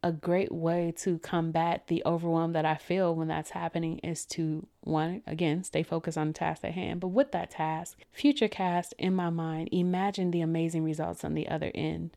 a 0.06 0.12
great 0.12 0.52
way 0.52 0.94
to 0.96 1.18
combat 1.18 1.88
the 1.88 2.00
overwhelm 2.06 2.52
that 2.52 2.64
I 2.64 2.76
feel 2.76 3.12
when 3.12 3.26
that's 3.26 3.50
happening 3.50 3.98
is 4.04 4.24
to 4.26 4.64
one 4.82 5.20
again 5.26 5.64
stay 5.64 5.82
focused 5.82 6.16
on 6.16 6.28
the 6.28 6.32
task 6.32 6.62
at 6.64 6.74
hand. 6.74 7.00
But 7.00 7.08
with 7.08 7.32
that 7.32 7.50
task 7.50 7.98
future 8.12 8.46
cast 8.46 8.94
in 8.98 9.16
my 9.16 9.30
mind 9.30 9.68
imagine 9.72 10.30
the 10.30 10.42
amazing 10.42 10.84
results 10.84 11.24
on 11.24 11.34
the 11.34 11.48
other 11.48 11.72
end 11.74 12.16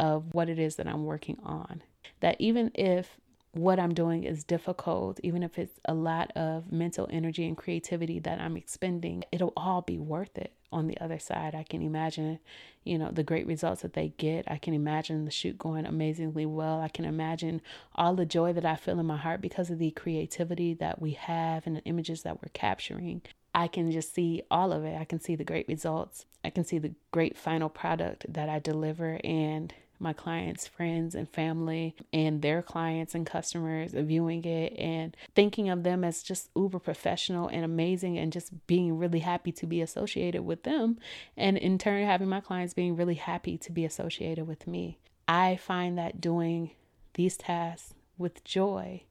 of 0.00 0.32
what 0.32 0.48
it 0.48 0.58
is 0.58 0.76
that 0.76 0.86
I'm 0.86 1.04
working 1.04 1.36
on. 1.42 1.82
That 2.20 2.36
even 2.38 2.70
if 2.74 3.18
what 3.56 3.78
I'm 3.78 3.94
doing 3.94 4.24
is 4.24 4.44
difficult, 4.44 5.20
even 5.22 5.42
if 5.42 5.58
it's 5.58 5.80
a 5.84 5.94
lot 5.94 6.30
of 6.36 6.70
mental 6.70 7.08
energy 7.10 7.46
and 7.46 7.56
creativity 7.56 8.18
that 8.20 8.40
I'm 8.40 8.56
expending, 8.56 9.24
it'll 9.32 9.52
all 9.56 9.82
be 9.82 9.98
worth 9.98 10.36
it 10.36 10.52
on 10.72 10.86
the 10.86 10.98
other 11.00 11.18
side. 11.18 11.54
I 11.54 11.62
can 11.62 11.80
imagine, 11.80 12.38
you 12.84 12.98
know, 12.98 13.10
the 13.10 13.22
great 13.22 13.46
results 13.46 13.82
that 13.82 13.94
they 13.94 14.08
get. 14.18 14.50
I 14.50 14.58
can 14.58 14.74
imagine 14.74 15.24
the 15.24 15.30
shoot 15.30 15.58
going 15.58 15.86
amazingly 15.86 16.44
well. 16.44 16.80
I 16.80 16.88
can 16.88 17.04
imagine 17.04 17.62
all 17.94 18.14
the 18.14 18.26
joy 18.26 18.52
that 18.52 18.66
I 18.66 18.76
feel 18.76 19.00
in 19.00 19.06
my 19.06 19.16
heart 19.16 19.40
because 19.40 19.70
of 19.70 19.78
the 19.78 19.90
creativity 19.90 20.74
that 20.74 21.00
we 21.00 21.12
have 21.12 21.66
and 21.66 21.76
the 21.76 21.84
images 21.84 22.22
that 22.22 22.42
we're 22.42 22.50
capturing. 22.52 23.22
I 23.54 23.68
can 23.68 23.90
just 23.90 24.14
see 24.14 24.42
all 24.50 24.72
of 24.72 24.84
it. 24.84 25.00
I 25.00 25.04
can 25.04 25.20
see 25.20 25.34
the 25.34 25.44
great 25.44 25.66
results. 25.66 26.26
I 26.44 26.50
can 26.50 26.64
see 26.64 26.78
the 26.78 26.94
great 27.10 27.38
final 27.38 27.70
product 27.70 28.26
that 28.28 28.48
I 28.48 28.58
deliver 28.58 29.18
and 29.24 29.72
my 29.98 30.12
clients' 30.12 30.66
friends 30.66 31.14
and 31.14 31.28
family 31.28 31.94
and 32.12 32.42
their 32.42 32.62
clients 32.62 33.14
and 33.14 33.26
customers 33.26 33.92
viewing 33.94 34.44
it 34.44 34.76
and 34.78 35.16
thinking 35.34 35.68
of 35.68 35.82
them 35.82 36.04
as 36.04 36.22
just 36.22 36.50
uber 36.56 36.78
professional 36.78 37.48
and 37.48 37.64
amazing 37.64 38.18
and 38.18 38.32
just 38.32 38.66
being 38.66 38.98
really 38.98 39.20
happy 39.20 39.52
to 39.52 39.66
be 39.66 39.80
associated 39.80 40.42
with 40.42 40.62
them. 40.64 40.98
And 41.36 41.56
in 41.56 41.78
turn, 41.78 42.04
having 42.04 42.28
my 42.28 42.40
clients 42.40 42.74
being 42.74 42.96
really 42.96 43.14
happy 43.14 43.56
to 43.58 43.72
be 43.72 43.84
associated 43.84 44.46
with 44.46 44.66
me. 44.66 44.98
I 45.28 45.56
find 45.56 45.98
that 45.98 46.20
doing 46.20 46.70
these 47.14 47.36
tasks 47.36 47.94
with 48.18 48.44
joy 48.44 49.02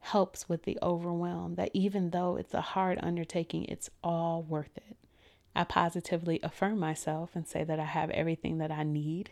helps 0.00 0.48
with 0.48 0.62
the 0.64 0.78
overwhelm, 0.82 1.56
that 1.56 1.70
even 1.72 2.10
though 2.10 2.36
it's 2.36 2.54
a 2.54 2.60
hard 2.60 2.98
undertaking, 3.02 3.64
it's 3.64 3.90
all 4.04 4.42
worth 4.42 4.76
it. 4.76 4.95
I 5.56 5.64
positively 5.64 6.38
affirm 6.42 6.78
myself 6.78 7.30
and 7.34 7.46
say 7.46 7.64
that 7.64 7.80
I 7.80 7.84
have 7.84 8.10
everything 8.10 8.58
that 8.58 8.70
I 8.70 8.82
need. 8.82 9.30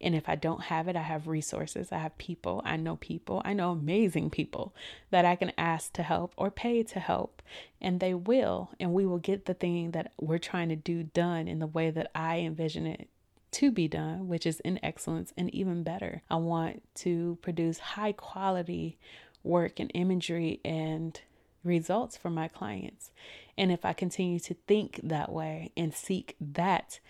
And 0.00 0.14
if 0.14 0.28
I 0.28 0.34
don't 0.34 0.62
have 0.62 0.88
it, 0.88 0.96
I 0.96 1.02
have 1.02 1.28
resources. 1.28 1.92
I 1.92 1.98
have 1.98 2.16
people. 2.18 2.62
I 2.64 2.76
know 2.76 2.96
people. 2.96 3.42
I 3.44 3.52
know 3.52 3.72
amazing 3.72 4.30
people 4.30 4.74
that 5.10 5.24
I 5.24 5.36
can 5.36 5.52
ask 5.58 5.92
to 5.94 6.02
help 6.02 6.32
or 6.36 6.50
pay 6.50 6.82
to 6.82 6.98
help. 6.98 7.42
And 7.80 8.00
they 8.00 8.14
will. 8.14 8.70
And 8.80 8.92
we 8.92 9.06
will 9.06 9.18
get 9.18 9.44
the 9.44 9.54
thing 9.54 9.90
that 9.90 10.12
we're 10.18 10.38
trying 10.38 10.70
to 10.70 10.76
do 10.76 11.02
done 11.02 11.46
in 11.46 11.58
the 11.58 11.66
way 11.66 11.90
that 11.90 12.10
I 12.14 12.38
envision 12.38 12.86
it 12.86 13.08
to 13.52 13.70
be 13.70 13.86
done, 13.86 14.28
which 14.28 14.46
is 14.46 14.60
in 14.60 14.78
excellence 14.82 15.32
and 15.36 15.54
even 15.54 15.82
better. 15.82 16.22
I 16.30 16.36
want 16.36 16.82
to 16.96 17.38
produce 17.42 17.78
high 17.78 18.12
quality 18.12 18.98
work 19.42 19.78
and 19.78 19.90
imagery 19.94 20.60
and 20.64 21.20
results 21.64 22.16
for 22.16 22.30
my 22.30 22.48
clients. 22.48 23.10
And 23.58 23.72
if 23.72 23.84
I 23.84 23.92
continue 23.92 24.38
to 24.40 24.54
think 24.66 25.00
that 25.02 25.32
way 25.32 25.72
and 25.76 25.94
seek 25.94 26.36
that, 26.40 27.00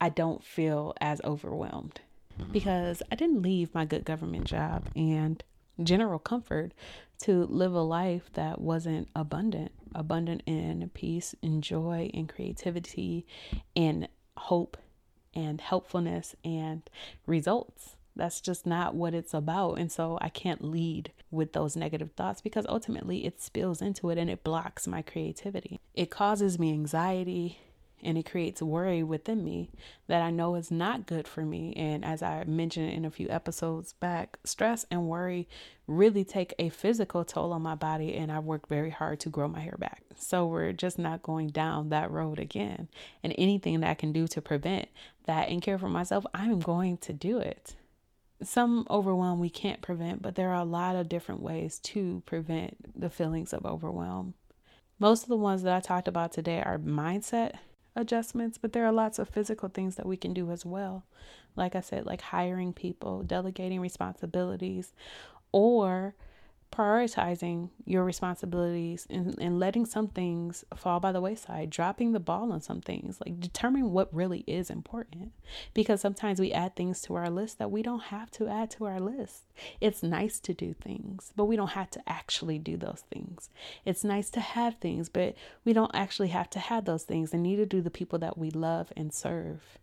I 0.00 0.08
don't 0.08 0.44
feel 0.44 0.94
as 1.00 1.20
overwhelmed 1.24 2.00
because 2.52 3.02
I 3.10 3.16
didn't 3.16 3.42
leave 3.42 3.74
my 3.74 3.84
good 3.84 4.04
government 4.04 4.44
job 4.44 4.88
and 4.94 5.42
general 5.82 6.18
comfort 6.18 6.72
to 7.22 7.46
live 7.46 7.74
a 7.74 7.80
life 7.80 8.30
that 8.34 8.60
wasn't 8.60 9.08
abundant, 9.14 9.72
abundant 9.94 10.42
in 10.46 10.90
peace 10.94 11.34
and 11.42 11.62
joy 11.62 12.10
and 12.14 12.28
creativity 12.28 13.26
and 13.74 14.08
hope 14.36 14.76
and 15.34 15.60
helpfulness 15.60 16.34
and 16.44 16.88
results. 17.26 17.96
That's 18.18 18.40
just 18.40 18.66
not 18.66 18.94
what 18.94 19.14
it's 19.14 19.32
about. 19.32 19.78
And 19.78 19.90
so 19.90 20.18
I 20.20 20.28
can't 20.28 20.64
lead 20.64 21.12
with 21.30 21.52
those 21.52 21.76
negative 21.76 22.10
thoughts 22.16 22.40
because 22.40 22.66
ultimately 22.68 23.24
it 23.24 23.40
spills 23.40 23.80
into 23.80 24.10
it 24.10 24.18
and 24.18 24.28
it 24.28 24.44
blocks 24.44 24.86
my 24.86 25.02
creativity. 25.02 25.78
It 25.94 26.10
causes 26.10 26.58
me 26.58 26.72
anxiety 26.72 27.58
and 28.02 28.16
it 28.18 28.30
creates 28.30 28.62
worry 28.62 29.02
within 29.02 29.44
me 29.44 29.70
that 30.06 30.22
I 30.22 30.30
know 30.30 30.54
is 30.54 30.70
not 30.70 31.06
good 31.06 31.26
for 31.26 31.44
me. 31.44 31.72
And 31.76 32.04
as 32.04 32.22
I 32.22 32.44
mentioned 32.44 32.92
in 32.92 33.04
a 33.04 33.10
few 33.10 33.28
episodes 33.28 33.92
back, 33.94 34.38
stress 34.44 34.84
and 34.90 35.08
worry 35.08 35.48
really 35.86 36.24
take 36.24 36.54
a 36.58 36.68
physical 36.68 37.24
toll 37.24 37.52
on 37.52 37.62
my 37.62 37.74
body, 37.74 38.14
and 38.14 38.30
I've 38.30 38.44
worked 38.44 38.68
very 38.68 38.90
hard 38.90 39.20
to 39.20 39.30
grow 39.30 39.48
my 39.48 39.60
hair 39.60 39.76
back. 39.78 40.02
So 40.16 40.46
we're 40.46 40.72
just 40.72 40.98
not 40.98 41.22
going 41.22 41.48
down 41.48 41.88
that 41.88 42.10
road 42.10 42.38
again. 42.38 42.88
And 43.22 43.34
anything 43.38 43.80
that 43.80 43.90
I 43.90 43.94
can 43.94 44.12
do 44.12 44.26
to 44.28 44.42
prevent 44.42 44.88
that 45.24 45.48
and 45.48 45.62
care 45.62 45.78
for 45.78 45.88
myself, 45.88 46.26
I'm 46.34 46.60
going 46.60 46.98
to 46.98 47.12
do 47.12 47.38
it 47.38 47.74
some 48.42 48.86
overwhelm 48.88 49.40
we 49.40 49.50
can't 49.50 49.82
prevent, 49.82 50.22
but 50.22 50.34
there 50.34 50.50
are 50.50 50.60
a 50.60 50.64
lot 50.64 50.96
of 50.96 51.08
different 51.08 51.42
ways 51.42 51.78
to 51.80 52.22
prevent 52.26 52.98
the 52.98 53.10
feelings 53.10 53.52
of 53.52 53.66
overwhelm. 53.66 54.34
Most 54.98 55.24
of 55.24 55.28
the 55.28 55.36
ones 55.36 55.62
that 55.62 55.74
I 55.74 55.80
talked 55.80 56.08
about 56.08 56.32
today 56.32 56.62
are 56.64 56.78
mindset 56.78 57.54
adjustments, 57.96 58.58
but 58.58 58.72
there 58.72 58.86
are 58.86 58.92
lots 58.92 59.18
of 59.18 59.28
physical 59.28 59.68
things 59.68 59.96
that 59.96 60.06
we 60.06 60.16
can 60.16 60.32
do 60.32 60.50
as 60.50 60.64
well. 60.64 61.04
Like 61.56 61.74
I 61.74 61.80
said, 61.80 62.06
like 62.06 62.20
hiring 62.20 62.72
people, 62.72 63.22
delegating 63.22 63.80
responsibilities, 63.80 64.92
or 65.52 66.14
prioritizing 66.70 67.70
your 67.84 68.04
responsibilities 68.04 69.06
and, 69.10 69.34
and 69.40 69.58
letting 69.58 69.86
some 69.86 70.08
things 70.08 70.64
fall 70.76 71.00
by 71.00 71.12
the 71.12 71.20
wayside, 71.20 71.70
dropping 71.70 72.12
the 72.12 72.20
ball 72.20 72.52
on 72.52 72.60
some 72.60 72.80
things, 72.80 73.18
like 73.24 73.40
determine 73.40 73.90
what 73.90 74.12
really 74.14 74.44
is 74.46 74.70
important. 74.70 75.32
Because 75.74 76.00
sometimes 76.00 76.40
we 76.40 76.52
add 76.52 76.76
things 76.76 77.00
to 77.02 77.14
our 77.14 77.30
list 77.30 77.58
that 77.58 77.70
we 77.70 77.82
don't 77.82 78.04
have 78.04 78.30
to 78.32 78.48
add 78.48 78.70
to 78.72 78.84
our 78.84 79.00
list. 79.00 79.44
It's 79.80 80.02
nice 80.02 80.38
to 80.40 80.54
do 80.54 80.74
things, 80.74 81.32
but 81.34 81.46
we 81.46 81.56
don't 81.56 81.70
have 81.70 81.90
to 81.90 82.02
actually 82.06 82.58
do 82.58 82.76
those 82.76 83.02
things. 83.10 83.50
It's 83.84 84.04
nice 84.04 84.30
to 84.30 84.40
have 84.40 84.76
things, 84.76 85.08
but 85.08 85.34
we 85.64 85.72
don't 85.72 85.94
actually 85.94 86.28
have 86.28 86.50
to 86.50 86.58
have 86.58 86.84
those 86.84 87.04
things, 87.04 87.32
and 87.32 87.42
neither 87.42 87.64
do 87.64 87.80
the 87.80 87.90
people 87.90 88.18
that 88.20 88.38
we 88.38 88.50
love 88.50 88.92
and 88.96 89.12
serve 89.12 89.78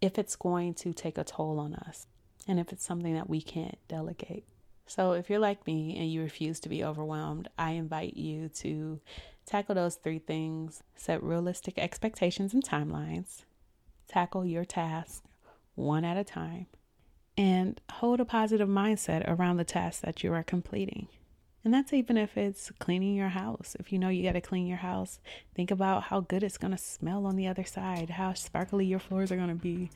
if 0.00 0.18
it's 0.18 0.36
going 0.36 0.74
to 0.74 0.92
take 0.92 1.18
a 1.18 1.24
toll 1.24 1.58
on 1.58 1.74
us 1.74 2.06
and 2.46 2.60
if 2.60 2.72
it's 2.72 2.84
something 2.84 3.14
that 3.14 3.28
we 3.28 3.40
can't 3.40 3.78
delegate. 3.88 4.44
So, 4.86 5.12
if 5.12 5.28
you're 5.28 5.40
like 5.40 5.66
me 5.66 5.96
and 5.98 6.10
you 6.10 6.22
refuse 6.22 6.60
to 6.60 6.68
be 6.68 6.84
overwhelmed, 6.84 7.48
I 7.58 7.72
invite 7.72 8.16
you 8.16 8.48
to 8.60 9.00
tackle 9.44 9.74
those 9.74 9.96
three 9.96 10.20
things 10.20 10.82
set 10.94 11.22
realistic 11.22 11.78
expectations 11.78 12.54
and 12.54 12.64
timelines, 12.64 13.42
tackle 14.08 14.44
your 14.44 14.64
task 14.64 15.24
one 15.74 16.04
at 16.04 16.16
a 16.16 16.24
time, 16.24 16.66
and 17.36 17.80
hold 17.90 18.20
a 18.20 18.24
positive 18.24 18.68
mindset 18.68 19.28
around 19.28 19.56
the 19.56 19.64
tasks 19.64 20.02
that 20.02 20.22
you 20.22 20.32
are 20.32 20.44
completing. 20.44 21.08
And 21.64 21.74
that's 21.74 21.92
even 21.92 22.16
if 22.16 22.36
it's 22.36 22.70
cleaning 22.78 23.16
your 23.16 23.30
house. 23.30 23.76
If 23.80 23.92
you 23.92 23.98
know 23.98 24.08
you 24.08 24.22
got 24.22 24.34
to 24.34 24.40
clean 24.40 24.68
your 24.68 24.78
house, 24.78 25.18
think 25.56 25.72
about 25.72 26.04
how 26.04 26.20
good 26.20 26.44
it's 26.44 26.58
going 26.58 26.70
to 26.70 26.78
smell 26.78 27.26
on 27.26 27.34
the 27.34 27.48
other 27.48 27.64
side, 27.64 28.10
how 28.10 28.34
sparkly 28.34 28.86
your 28.86 29.00
floors 29.00 29.32
are 29.32 29.36
going 29.36 29.48
to 29.48 29.56
be, 29.56 29.90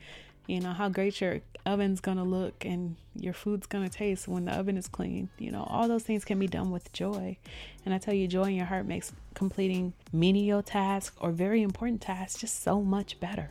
you 0.46 0.60
know, 0.60 0.72
how 0.72 0.88
great 0.88 1.20
your 1.20 1.40
oven's 1.66 2.00
to 2.00 2.14
look 2.22 2.64
and 2.64 2.96
your 3.14 3.32
food's 3.32 3.66
to 3.66 3.88
taste 3.88 4.26
when 4.26 4.44
the 4.46 4.52
oven 4.52 4.76
is 4.76 4.88
clean. 4.88 5.28
You 5.38 5.52
know, 5.52 5.66
all 5.68 5.88
those 5.88 6.02
things 6.02 6.24
can 6.24 6.38
be 6.38 6.46
done 6.46 6.70
with 6.70 6.92
joy. 6.92 7.36
And 7.84 7.94
I 7.94 7.98
tell 7.98 8.14
you, 8.14 8.26
joy 8.26 8.44
in 8.44 8.54
your 8.54 8.66
heart 8.66 8.86
makes 8.86 9.12
completing 9.34 9.92
menial 10.12 10.62
tasks 10.62 11.16
or 11.20 11.30
very 11.30 11.62
important 11.62 12.00
tasks 12.00 12.40
just 12.40 12.62
so 12.62 12.80
much 12.82 13.20
better 13.20 13.50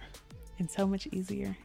and 0.58 0.70
so 0.70 0.88
much 0.88 1.08
easier. 1.08 1.58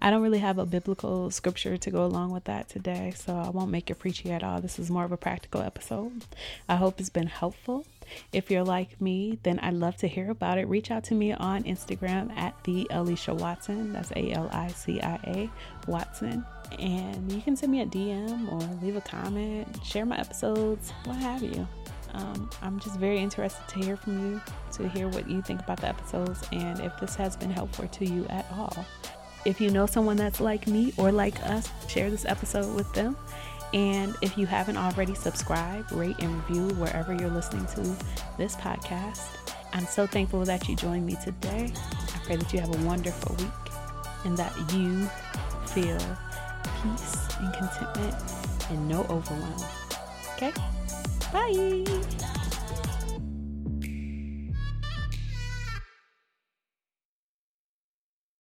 I 0.00 0.10
don't 0.10 0.22
really 0.22 0.38
have 0.38 0.58
a 0.58 0.66
biblical 0.66 1.30
scripture 1.30 1.76
to 1.76 1.90
go 1.90 2.04
along 2.04 2.30
with 2.30 2.44
that 2.44 2.68
today, 2.68 3.12
so 3.16 3.34
I 3.34 3.50
won't 3.50 3.70
make 3.70 3.90
it 3.90 3.98
preachy 3.98 4.30
at 4.30 4.44
all. 4.44 4.60
This 4.60 4.78
is 4.78 4.90
more 4.90 5.04
of 5.04 5.10
a 5.10 5.16
practical 5.16 5.60
episode. 5.60 6.24
I 6.68 6.76
hope 6.76 7.00
it's 7.00 7.08
been 7.10 7.26
helpful. 7.26 7.84
If 8.32 8.50
you're 8.50 8.64
like 8.64 9.00
me, 9.00 9.38
then 9.42 9.58
I'd 9.60 9.74
love 9.74 9.96
to 9.98 10.08
hear 10.08 10.30
about 10.30 10.58
it. 10.58 10.68
Reach 10.68 10.90
out 10.90 11.04
to 11.04 11.14
me 11.14 11.32
on 11.32 11.64
Instagram 11.64 12.36
at 12.36 12.54
the 12.64 12.86
Alicia 12.90 13.34
Watson. 13.34 13.92
That's 13.92 14.10
A 14.12 14.32
L 14.32 14.48
I 14.52 14.68
C 14.68 15.00
I 15.00 15.14
A 15.26 15.50
Watson. 15.86 16.44
And 16.78 17.32
you 17.32 17.40
can 17.40 17.56
send 17.56 17.72
me 17.72 17.80
a 17.80 17.86
DM 17.86 18.52
or 18.52 18.84
leave 18.84 18.96
a 18.96 19.00
comment, 19.00 19.80
share 19.84 20.04
my 20.04 20.18
episodes, 20.18 20.92
what 21.04 21.16
have 21.16 21.42
you. 21.42 21.66
Um, 22.14 22.50
I'm 22.62 22.80
just 22.80 22.96
very 22.96 23.18
interested 23.18 23.66
to 23.68 23.78
hear 23.80 23.96
from 23.96 24.18
you, 24.18 24.40
to 24.72 24.88
hear 24.88 25.08
what 25.08 25.28
you 25.28 25.42
think 25.42 25.60
about 25.60 25.80
the 25.80 25.88
episodes, 25.88 26.42
and 26.52 26.80
if 26.80 26.98
this 27.00 27.14
has 27.16 27.36
been 27.36 27.50
helpful 27.50 27.86
to 27.86 28.06
you 28.06 28.26
at 28.28 28.46
all. 28.52 28.84
If 29.44 29.60
you 29.60 29.70
know 29.70 29.86
someone 29.86 30.16
that's 30.16 30.40
like 30.40 30.66
me 30.66 30.92
or 30.96 31.12
like 31.12 31.40
us, 31.44 31.70
share 31.88 32.10
this 32.10 32.24
episode 32.24 32.74
with 32.74 32.92
them. 32.92 33.16
And 33.74 34.16
if 34.22 34.38
you 34.38 34.46
haven't 34.46 34.76
already, 34.76 35.14
subscribe, 35.14 35.90
rate, 35.92 36.16
and 36.20 36.34
review 36.34 36.68
wherever 36.76 37.14
you're 37.14 37.30
listening 37.30 37.66
to 37.66 37.96
this 38.38 38.56
podcast. 38.56 39.26
I'm 39.72 39.84
so 39.84 40.06
thankful 40.06 40.44
that 40.44 40.68
you 40.68 40.76
joined 40.76 41.04
me 41.04 41.16
today. 41.22 41.72
I 41.74 42.18
pray 42.24 42.36
that 42.36 42.52
you 42.52 42.60
have 42.60 42.74
a 42.74 42.86
wonderful 42.86 43.36
week 43.36 43.74
and 44.24 44.36
that 44.36 44.54
you 44.72 45.06
feel 45.66 45.98
peace 46.82 47.28
and 47.40 47.52
contentment 47.54 48.14
and 48.70 48.88
no 48.88 49.02
overwhelm. 49.10 49.64
Okay? 50.36 50.52
Bye. 51.32 52.34